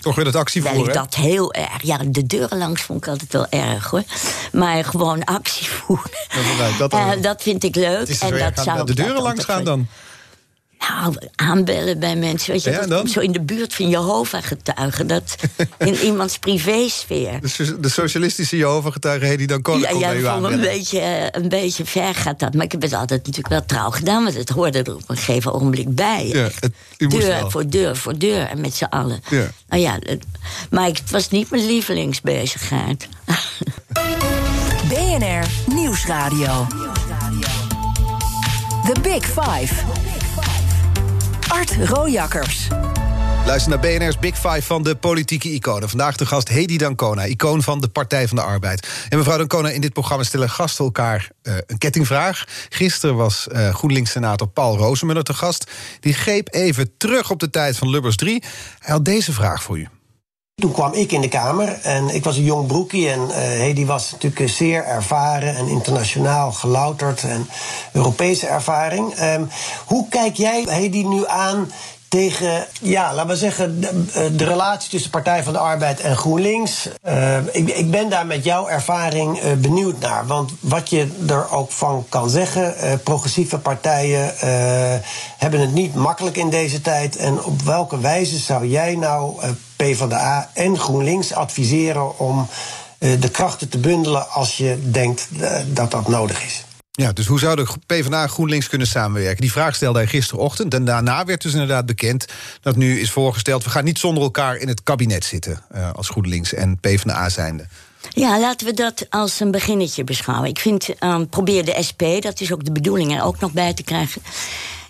[0.00, 1.04] Toch weer dat actie Terwijl ik voeren.
[1.04, 1.82] dat heel erg.
[1.82, 4.02] Ja, de deuren langs vond ik altijd wel erg hoor.
[4.52, 6.10] Maar gewoon actie voeren.
[6.78, 8.08] dat Eh, dat vind ik leuk.
[8.08, 9.86] Is en dat gaan zou de deuren langs gaan dan.
[10.78, 12.52] Nou, aanbellen bij mensen.
[12.52, 15.06] Weet je, Ja, dat zo in de buurt van Jehovah getuigen.
[15.06, 15.34] Dat
[15.78, 17.40] in iemands privésfeer.
[17.40, 21.00] De, so- de socialistische Jehovah-getuige Hedy dan kon Ja, komt bij ja u een beetje,
[21.00, 22.54] eh, een beetje ver gaat dat.
[22.54, 24.22] Maar ik heb het altijd natuurlijk wel trouw gedaan.
[24.24, 26.26] Want het hoorde er op een gegeven ogenblik bij.
[26.28, 27.50] Ja, het- u moest deur wel.
[27.50, 28.46] voor deur voor deur.
[28.46, 29.20] En met z'n allen.
[29.30, 29.50] Ja.
[29.68, 30.24] Nou ja, het-
[30.70, 33.08] maar ik, het was niet mijn lievelingsbezigheid.
[34.88, 36.66] BNR Nieuwsradio.
[38.94, 39.74] The Big Five.
[41.48, 42.68] Art Rojakkers.
[43.46, 45.88] Luister naar BNR's Big Five van de politieke iconen.
[45.88, 48.88] Vandaag de gast Hedy Dancona, icoon van de Partij van de Arbeid.
[49.08, 52.44] En mevrouw Dancona, in dit programma stellen gasten elkaar eh, een kettingvraag.
[52.68, 55.70] Gisteren was eh, GroenLinks-senator Paul Rozemuller te gast.
[56.00, 58.42] Die greep even terug op de tijd van Lubbers 3.
[58.78, 59.88] Hij had deze vraag voor u.
[60.58, 63.10] Toen kwam ik in de Kamer en ik was een jong broekie.
[63.10, 67.48] En eh Hedy was natuurlijk eh, zeer ervaren en internationaal gelouterd en
[67.92, 69.14] Europese ervaring.
[69.14, 69.44] Ehm,
[69.86, 71.70] hoe kijk jij Hedy nu aan
[72.08, 76.16] tegen, ja, laten we zeggen, de, eh, de relatie tussen Partij van de Arbeid en
[76.16, 76.88] GroenLinks?
[77.02, 80.26] Eh, ik, ben daar met jouw ervaring eh, benieuwd naar.
[80.26, 84.32] Want wat je er ook van kan zeggen, progressieve partijen
[85.38, 87.16] hebben het niet makkelijk in deze tijd.
[87.16, 89.40] En op welke wijze zou jij nou
[89.76, 92.46] PvdA en GroenLinks adviseren om
[92.98, 95.28] de krachten te bundelen als je denkt
[95.66, 96.64] dat dat nodig is?
[96.98, 99.40] Ja, dus hoe zou de PvdA en GroenLinks kunnen samenwerken?
[99.40, 100.74] Die vraag stelde hij gisterochtend.
[100.74, 102.26] En daarna werd dus inderdaad bekend
[102.60, 103.64] dat nu is voorgesteld...
[103.64, 105.62] we gaan niet zonder elkaar in het kabinet zitten...
[105.70, 107.66] eh, als GroenLinks en PvdA zijnde.
[108.10, 110.48] Ja, laten we dat als een beginnetje beschouwen.
[110.48, 113.74] Ik vind, ehm, probeer de SP, dat is ook de bedoeling, er ook nog bij
[113.74, 114.22] te krijgen.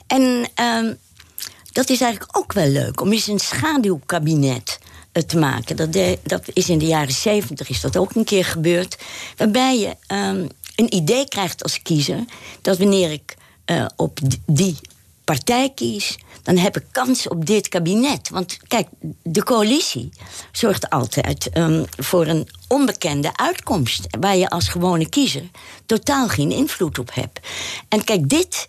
[0.06, 0.92] En ehm,
[1.72, 4.78] dat is eigenlijk ook wel leuk, om eens een schaduwkabinet
[5.12, 5.76] eh, te maken.
[5.76, 5.92] Dat,
[6.22, 8.98] dat is in de jaren zeventig is dat ook een keer gebeurd.
[9.36, 10.46] Waarbij je ehm,
[10.78, 12.24] een idee krijgt als kiezer...
[12.62, 14.76] dat wanneer ik eh, op die
[15.24, 18.28] partij kies, dan heb ik kans op dit kabinet.
[18.28, 18.88] Want kijk,
[19.22, 20.08] de coalitie
[20.52, 24.06] zorgt altijd ehm, voor een onbekende uitkomst...
[24.20, 25.50] waar je als gewone kiezer
[25.86, 27.40] totaal geen invloed op hebt.
[27.88, 28.66] En kijk, dit,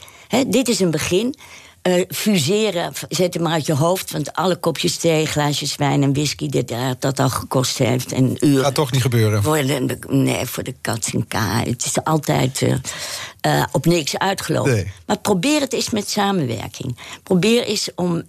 [0.47, 1.35] dit is een begin...
[1.89, 4.11] Eh, fuseren, zet hem uit je hoofd.
[4.11, 6.49] Want alle kopjes thee, glaasjes wijn en whisky...
[6.49, 8.63] dit, eh, dat al gekost heeft en uren.
[8.63, 9.43] Gaat toch niet gebeuren.
[9.43, 11.63] Voor de, nee, voor de kat en ka.
[11.63, 12.65] Het is altijd
[13.41, 14.71] eh, op niks uitgelopen.
[14.71, 14.91] Nee.
[15.05, 16.97] Maar probeer het eens met samenwerking.
[17.23, 18.23] Probeer eens om,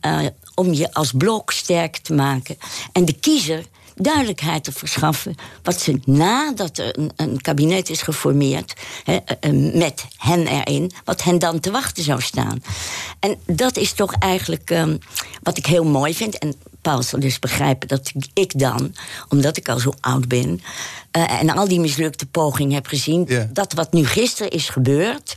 [0.54, 2.56] om je als blok sterk te maken.
[2.92, 3.64] En de kiezer
[4.02, 5.34] duidelijkheid te verschaffen...
[5.62, 8.74] wat ze nadat er een, een kabinet is geformeerd...
[9.04, 12.62] eh, eh, met hen erin, wat hen dan te wachten zou staan.
[13.20, 14.96] En dat is toch eigenlijk ehm,
[15.42, 16.38] wat ik heel mooi vind...
[16.38, 18.94] en Paul zal dus begrijpen dat ik dan,
[19.28, 20.62] omdat ik al zo oud ben...
[21.10, 23.28] eh, en al die mislukte pogingen heb gezien...
[23.52, 25.36] Dat wat nu gisteren is gebeurd...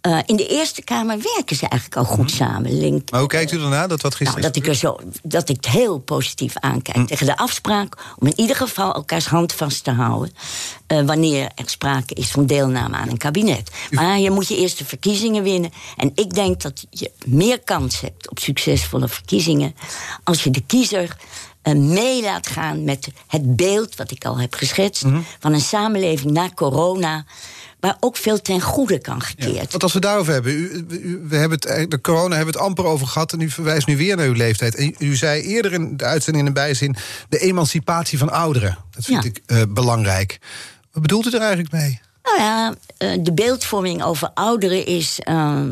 [0.00, 2.78] eh, in de Eerste Kamer werken ze eigenlijk al goed samen.
[2.78, 5.48] Link, Maar hoe kijkt u ernaar dat wat nou, gisteren dat ik, er zo, dat
[5.48, 7.04] ik het heel positief aankijk Hm.
[7.04, 10.32] tegen de afspraak om in ieder geval elkaars hand vast te houden.
[10.86, 13.70] eh, wanneer er sprake is van deelname aan een kabinet.
[13.90, 15.70] Maar je moet je eerst de verkiezingen winnen.
[15.96, 19.74] En ik denk dat je meer kans hebt op succesvolle verkiezingen.
[20.24, 21.16] als je de kiezer
[21.62, 25.04] eh, mee laat gaan met het beeld wat ik al heb geschetst.
[25.04, 25.20] Mhm.
[25.40, 27.24] van een samenleving na corona.
[27.80, 31.36] Waar ook veel ten goede kan gekeerd Want als we daarover hebben, u, u- we
[31.36, 33.32] hebben het, eh, de corona hebben we het amper over gehad...
[33.32, 34.74] en u verwijst nu weer naar uw leeftijd.
[34.74, 36.96] En u zei eerder in de uitzending in een bijzin...
[37.28, 38.78] de emancipatie van ouderen.
[38.90, 39.28] Dat vind Ja.
[39.30, 40.38] ik eh, belangrijk.
[40.92, 42.00] Wat bedoelt u er eigenlijk mee?
[42.22, 45.18] Nou ja, eh, de beeldvorming over ouderen is.
[45.20, 45.70] ehm,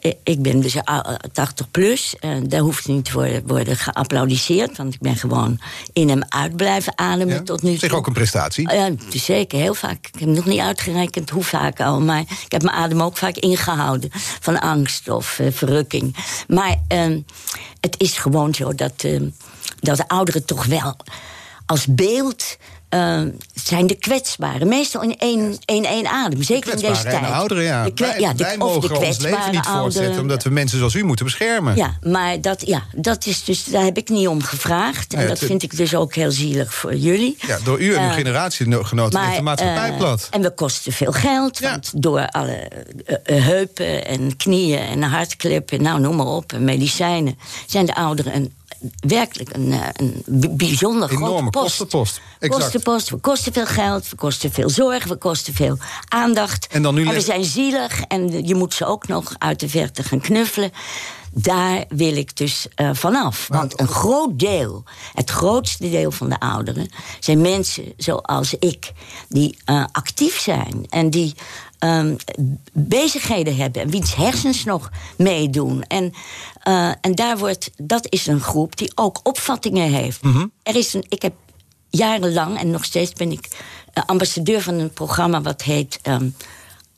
[0.00, 0.98] eh, ik- ben dus eh,
[1.32, 2.14] 80 plus.
[2.20, 4.76] eh, daar hoeft niet te worden, geapplaudiseerd.
[4.76, 5.60] Want ik ben gewoon
[5.92, 7.42] in hem uit blijven ademen Ja?
[7.42, 7.78] tot nu toe.
[7.78, 8.70] Zeg ook een prestatie.
[8.72, 10.06] Ja, zeker, heel vaak.
[10.12, 12.00] Ik heb nog niet uitgerekend hoe vaak al.
[12.00, 14.10] Maar ik heb mijn adem ook vaak ingehouden.
[14.40, 16.16] Van angst of eh, verrukking.
[16.48, 17.20] Maar ehm,
[17.80, 19.28] het is gewoon zo dat, ehm,
[19.80, 20.96] dat de ouderen toch wel
[21.66, 22.56] als beeld.
[22.94, 23.30] Ehm,
[23.64, 24.68] zijn de kwetsbaren.
[24.68, 26.42] Meestal in één, in één adem.
[26.42, 27.22] Zeker in deze tijd.
[27.22, 27.84] en ouderen, ja.
[27.84, 30.20] De wij ja, de- wij de mogen ons leven niet voortzetten...
[30.20, 31.76] omdat we mensen zoals u moeten beschermen.
[31.76, 35.12] Ja, maar dat, ja, dat is dus, daar heb ik niet om gevraagd.
[35.12, 37.36] En Nee, dat vind ik dus ook heel zielig voor jullie.
[37.46, 40.28] Ja, door u en uw Eh, generatiegenoten ligt de maatschappij eh, plat.
[40.30, 41.58] En we kosten veel geld.
[41.58, 41.70] Ja.
[41.70, 42.52] Want door alle
[43.06, 47.94] eh, eh, heupen en knieën en hartklippen, nou noem maar op, en medicijnen, zijn de
[47.94, 48.52] ouderen een,
[48.96, 50.24] werkelijk een, eh, een
[50.56, 51.64] bijzonder grote Enorme post.
[51.64, 52.20] kostenpost.
[52.38, 52.62] Exact.
[52.62, 53.10] Kostenpost.
[53.10, 55.78] We kosten veel geld, we kosten veel zorg, we kosten veel
[56.08, 56.66] aandacht.
[56.66, 60.02] En dan nu we zijn zielig en je moet ze ook nog uit de verte
[60.02, 60.72] gaan knuffelen.
[61.36, 63.46] Daar wil ik dus eh, vanaf.
[63.48, 66.88] Want een groot deel, het grootste deel van de ouderen,
[67.20, 68.92] zijn mensen zoals ik,
[69.28, 71.34] die eh, actief zijn en die
[71.84, 72.14] ehm,
[72.72, 75.82] bezigheden hebben en wiens hersens nog meedoen.
[75.82, 76.12] En,
[76.62, 80.20] eh, en daar wordt, dat is een groep die ook opvattingen heeft.
[80.62, 81.34] Er is een, ik heb
[81.90, 83.48] jarenlang, en nog steeds ben ik
[83.92, 85.98] eh, ambassadeur van een programma wat heet.
[86.02, 86.28] ehm,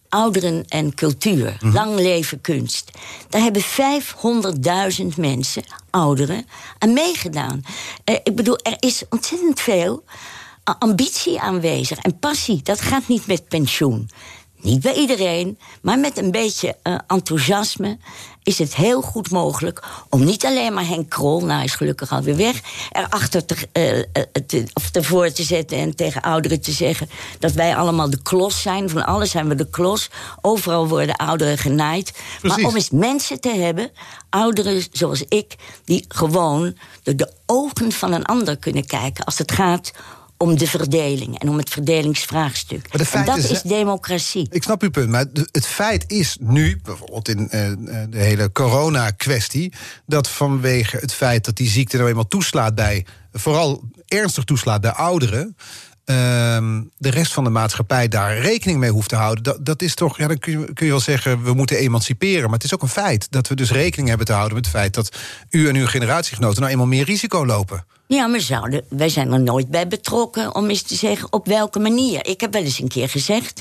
[0.08, 1.56] Ouderen en cultuur.
[1.60, 2.90] Lang leven kunst.
[3.28, 6.46] Daar hebben 500.000 mensen, ouderen,
[6.78, 7.62] aan meegedaan.
[8.04, 10.04] Eh, ik bedoel, er is ontzettend veel
[10.78, 12.60] ambitie aanwezig en passie.
[12.62, 14.08] Dat gaat niet met pensioen.
[14.66, 17.98] Niet bij iedereen, maar met een beetje eh, enthousiasme
[18.42, 22.12] is het heel goed mogelijk om niet alleen maar Henk Krol, nou hij is gelukkig
[22.12, 22.60] alweer weg,
[22.92, 27.08] erachter te, eh, te, of ervoor te zetten en tegen ouderen te zeggen
[27.38, 28.90] dat wij allemaal de klos zijn.
[28.90, 30.10] Van alles zijn we de klos.
[30.40, 32.12] Overal worden ouderen genaaid.
[32.40, 32.56] Precies.
[32.56, 33.90] Maar om eens mensen te hebben,
[34.30, 35.54] ouderen zoals ik,
[35.84, 39.92] die gewoon door de ogen van een ander kunnen kijken als het gaat
[40.36, 42.86] om de verdeling en om het verdelingsvraagstuk.
[42.86, 44.46] En dat is zijn- democratie.
[44.50, 47.76] Ik snap uw punt, maar het feit is nu, bijvoorbeeld in eh, eh,
[48.10, 49.72] de hele corona-kwestie,
[50.06, 54.90] dat vanwege het feit dat die ziekte nou eenmaal toeslaat bij, vooral ernstig toeslaat bij
[54.90, 55.56] ouderen,
[56.06, 59.44] ehm, de rest van de maatschappij daar rekening mee hoeft te houden.
[59.44, 62.42] Dat, dat is toch, ja, dan kun je, kun je wel zeggen, we moeten emanciperen.
[62.42, 64.74] Maar het is ook een feit dat we dus rekening hebben te houden met het
[64.74, 65.16] feit dat
[65.50, 67.84] u en uw generatiegenoten nou eenmaal meer risico lopen.
[68.06, 71.78] Ja, maar zouden, wij zijn er nooit bij betrokken om eens te zeggen op welke
[71.78, 72.26] manier.
[72.26, 73.60] Ik heb wel eens een keer gezegd.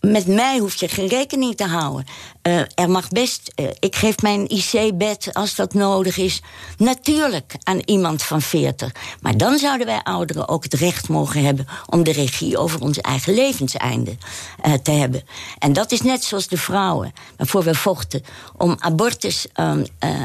[0.00, 2.04] Met mij hoef je geen rekening te houden.
[2.42, 3.52] Eh, er mag best.
[3.54, 6.42] eh, ik geef mijn IC-bed als dat nodig is.
[6.76, 8.92] Natuurlijk aan iemand van 40.
[9.20, 11.66] Maar dan zouden wij ouderen ook het recht mogen hebben.
[11.86, 14.16] om de regie over ons eigen levenseinde
[14.62, 15.22] eh, te hebben.
[15.58, 18.22] En dat is net zoals de vrouwen waarvoor we vochten
[18.56, 19.46] om abortus.
[19.52, 20.20] ehm, eh,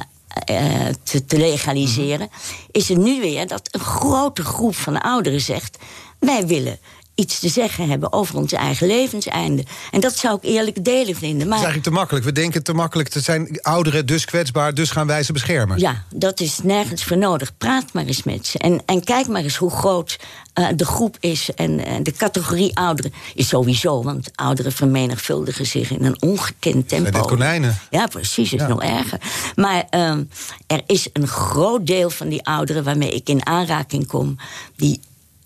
[0.46, 2.30] eh, te, te legaliseren,
[2.72, 5.78] is er nu weer dat een grote groep van ouderen zegt:
[6.20, 6.80] wij willen
[7.16, 9.64] iets te zeggen hebben over ons eigen levenseinde.
[9.92, 11.32] En dat zou ik eerlijk delen vinden.
[11.38, 12.26] Dat is Maar eigenlijk te makkelijk.
[12.26, 15.80] We denken te makkelijk te zijn ouderen, dus kwetsbaar, dus gaan wij ze beschermen.
[15.80, 17.58] ja, dat is nergens voor nodig.
[17.58, 18.58] Praat maar eens met ze.
[18.58, 20.20] En, en kijk maar eens hoe groot
[20.54, 21.50] eh, de groep is.
[21.56, 24.04] En eh, de categorie ouderen is sowieso.
[24.04, 27.10] Want ouderen vermenigvuldigen zich in een ongekend tempo.
[27.10, 27.80] net konijnen.
[27.90, 28.54] Ja, precies.
[28.54, 28.68] is Ja.
[28.68, 29.20] nog erger.
[29.56, 30.24] Maar ehm,
[30.68, 34.36] er is een groot deel van die ouderen waarmee ik in aanraking kom.
[34.76, 35.00] die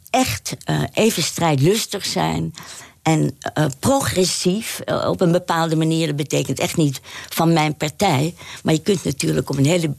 [0.09, 2.53] echt eh, even strijdlustig zijn.
[3.01, 6.07] En eh, progressief eh, op een bepaalde manier.
[6.07, 8.35] Dat betekent echt niet van mijn partij.
[8.63, 9.93] Maar je kunt natuurlijk op een hele,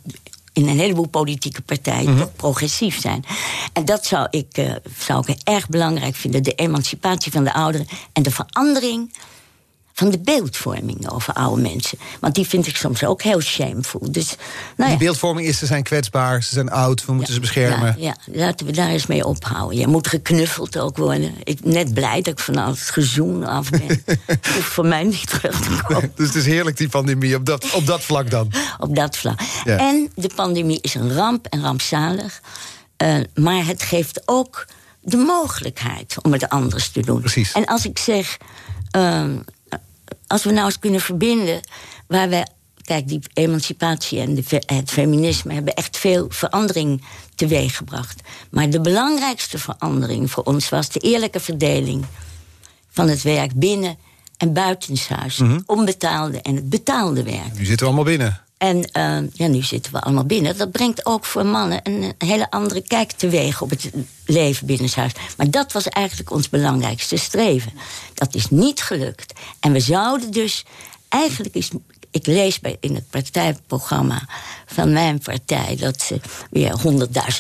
[0.53, 3.25] in een heleboel politieke partijen toch progressief zijn.
[3.73, 6.43] En dat zou ik, zou ik erg belangrijk vinden.
[6.43, 9.13] De emancipatie van de ouderen en de verandering
[9.99, 11.99] van de beeldvorming over oude mensen.
[12.21, 14.13] Want die vind ik soms ook heel shameful.
[14.13, 14.35] Dus,
[14.77, 14.97] nou ja.
[14.97, 17.95] Die beeldvorming is, ze zijn kwetsbaar, ze zijn oud, we moeten ze beschermen.
[17.99, 19.79] Ja, ja, laten we daar eens mee ophouden.
[19.79, 21.35] Je moet geknuffeld ook worden.
[21.45, 24.03] Ik ben net blij dat ik van al het gezoen af ben.
[24.55, 26.13] hoeft voor mij niet terug te komen.
[26.15, 28.53] Dus het is heerlijk, die pandemie, op dat, op dat vlak dan.
[28.79, 29.41] Op dat vlak.
[29.65, 32.41] En de pandemie is een ramp en rampzalig.
[32.97, 34.67] Eh, maar het geeft ook
[35.01, 37.21] de mogelijkheid om het anders te doen.
[37.21, 37.53] Precies.
[37.53, 38.37] En als ik zeg,
[38.91, 39.37] ehm,
[40.29, 41.61] als we nou eens kunnen verbinden
[42.07, 42.47] waar we.
[42.83, 47.03] Kijk, die emancipatie en de, het feminisme hebben echt veel verandering
[47.35, 48.21] teweeggebracht.
[48.51, 52.05] Maar de belangrijkste verandering voor ons was de eerlijke verdeling
[52.91, 53.99] van het werk binnen
[54.37, 55.39] en buitenshuis.
[55.39, 55.53] Mhm.
[55.53, 57.55] Het onbetaalde en het betaalde werk.
[57.55, 58.41] Nu zitten we allemaal binnen.
[58.59, 60.57] En eh, ja, nu zitten we allemaal binnen.
[60.57, 63.91] Dat brengt ook voor mannen een hele andere kijk teweeg op het
[64.27, 65.13] leven binnenshuis.
[65.37, 67.73] Maar dat was eigenlijk ons belangrijkste streven.
[68.15, 69.33] Dat is niet gelukt.
[69.61, 70.65] En we zouden dus
[71.09, 71.71] eigenlijk is.
[72.11, 74.29] Ik lees bij, in het partijprogramma
[74.67, 76.73] van mijn partij dat ze weer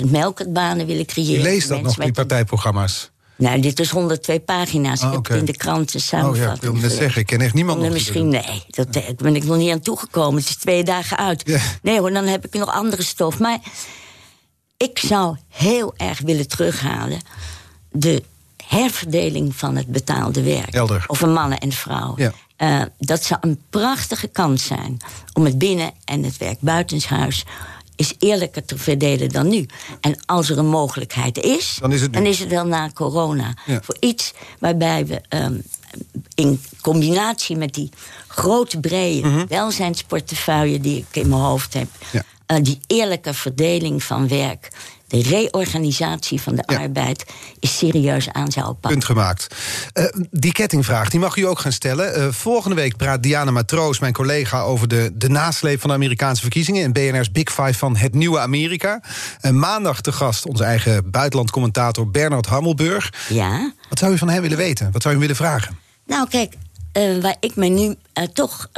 [0.03, 1.33] 100.000 melkertbanen willen creëren.
[1.33, 3.11] Je leest dat nog, die partijprogramma's.
[3.39, 5.01] Nou, dit is 102 pagina's.
[5.01, 5.33] Ah, ik heb oké.
[5.33, 6.47] het in de kranten Oh samenvatting.
[6.49, 9.03] ja, ik wilde net zeggen, ik ken echt niemand nog misschien, dat nee, dat, daar
[9.17, 10.41] ben ik nog niet aan toegekomen.
[10.41, 11.43] Het is twee dagen uit.
[11.45, 11.59] Ja.
[11.83, 13.39] Nee hoor, dan heb ik nog andere stof.
[13.39, 13.59] Maar
[14.77, 17.21] ik zou heel erg willen terughalen...
[17.91, 18.23] de
[18.67, 21.03] herverdeling van het betaalde werk.
[21.07, 22.15] Over mannen en vrouwen.
[22.23, 22.33] Ja.
[22.57, 24.97] Eh, dat zou een prachtige kans zijn...
[25.33, 27.45] om het binnen- en het werk buitenshuis...
[27.99, 29.67] is eerlijker te verdelen dan nu.
[30.01, 31.79] En als er een mogelijkheid is...
[31.81, 32.17] Dan is het nu.
[32.17, 33.55] dan is het wel na corona.
[33.67, 33.81] Ja.
[33.83, 35.55] Voor iets waarbij we ehm,
[36.35, 37.91] in combinatie met die
[38.27, 41.89] grote brede welzijnsportefeuille die ik in mijn hoofd heb.
[42.13, 42.23] Ja.
[42.47, 44.69] eh, die eerlijke verdeling van werk,
[45.09, 46.79] de reorganisatie van de Ja.
[46.79, 47.25] arbeid,
[47.61, 48.91] is serieus aan zou pakken.
[48.91, 49.47] Punt gemaakt.
[49.93, 52.15] Eh, die kettingvraag, die mag u ook gaan stellen.
[52.15, 54.61] Eh, volgende week praat Diana Matroos, mijn collega...
[54.61, 56.83] over de, de nasleep van de Amerikaanse verkiezingen...
[56.83, 59.01] in BNR's Big Five van Het Nieuwe Amerika.
[59.41, 63.13] Eh, maandag te gast onze eigen buitenlandcommentator Bernard Hammelburg.
[63.29, 63.73] Ja.
[63.89, 64.93] Wat zou u van hem willen weten?
[64.93, 65.79] Wat zou u willen vragen?
[66.07, 66.55] Nou, kijk,
[66.93, 67.95] eh, waar ik me nu
[68.33, 68.69] toch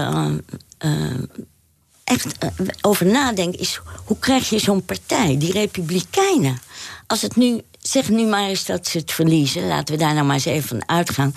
[2.10, 2.48] echt eh,
[2.80, 6.60] over nadenk, is hoe krijg je zo'n partij, die Republikeinen?
[7.06, 10.26] Als het nu, zeg nu maar eens dat ze het verliezen, laten we daar nou
[10.26, 11.34] maar eens even van uitgaan.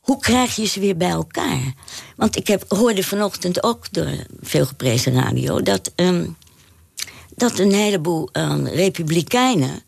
[0.00, 1.74] Hoe krijg je ze weer bij elkaar?
[2.16, 6.26] Want ik heb, hoorde vanochtend ook door veel geprezen radio dat, ehm,
[7.36, 9.82] dat een heleboel ehm, Republikeinen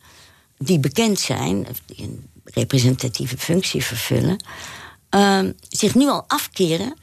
[0.59, 4.45] die bekend zijn, die een representatieve functie vervullen,
[5.09, 6.95] ehm, zich nu al afkeren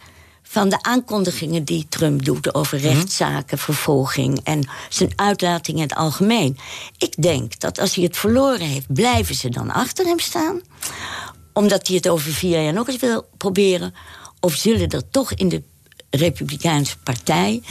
[0.51, 6.57] van de aankondigingen die Trump doet over rechtszaken, vervolging en zijn uitlating in het algemeen.
[6.97, 10.61] Ik denk dat als hij het verloren heeft, blijven ze dan achter hem staan,
[11.53, 13.93] omdat hij het over vier jaar nog eens wil proberen,
[14.39, 15.63] of zullen er toch in de
[16.09, 17.61] Republikeinse Partij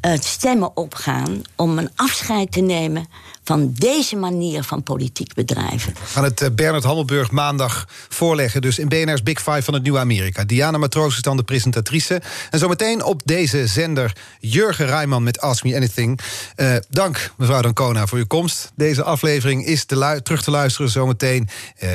[0.00, 3.06] eh, stemmen opgaan om een afscheid te nemen
[3.44, 5.94] van deze manier van politiek bedrijven.
[6.04, 8.60] Gaan het eh, Bernard Hammelburg maandag voorleggen.
[8.60, 10.44] Dus in BNR's Big Five van het Nieuwe Amerika.
[10.44, 12.22] Diana Matroos is dan de presentatrice.
[12.50, 16.20] En zometeen op deze zender Jurgen Rijman met Ask Me Anything.
[16.54, 18.72] Eh, dank mevrouw Dancona voor uw komst.
[18.74, 21.48] Deze aflevering is te terug te luisteren zometeen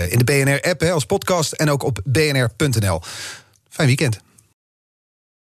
[0.09, 1.51] in de BNR-app als podcast...
[1.51, 3.01] en ook op bnr.nl.
[3.69, 4.32] Fijn weekend.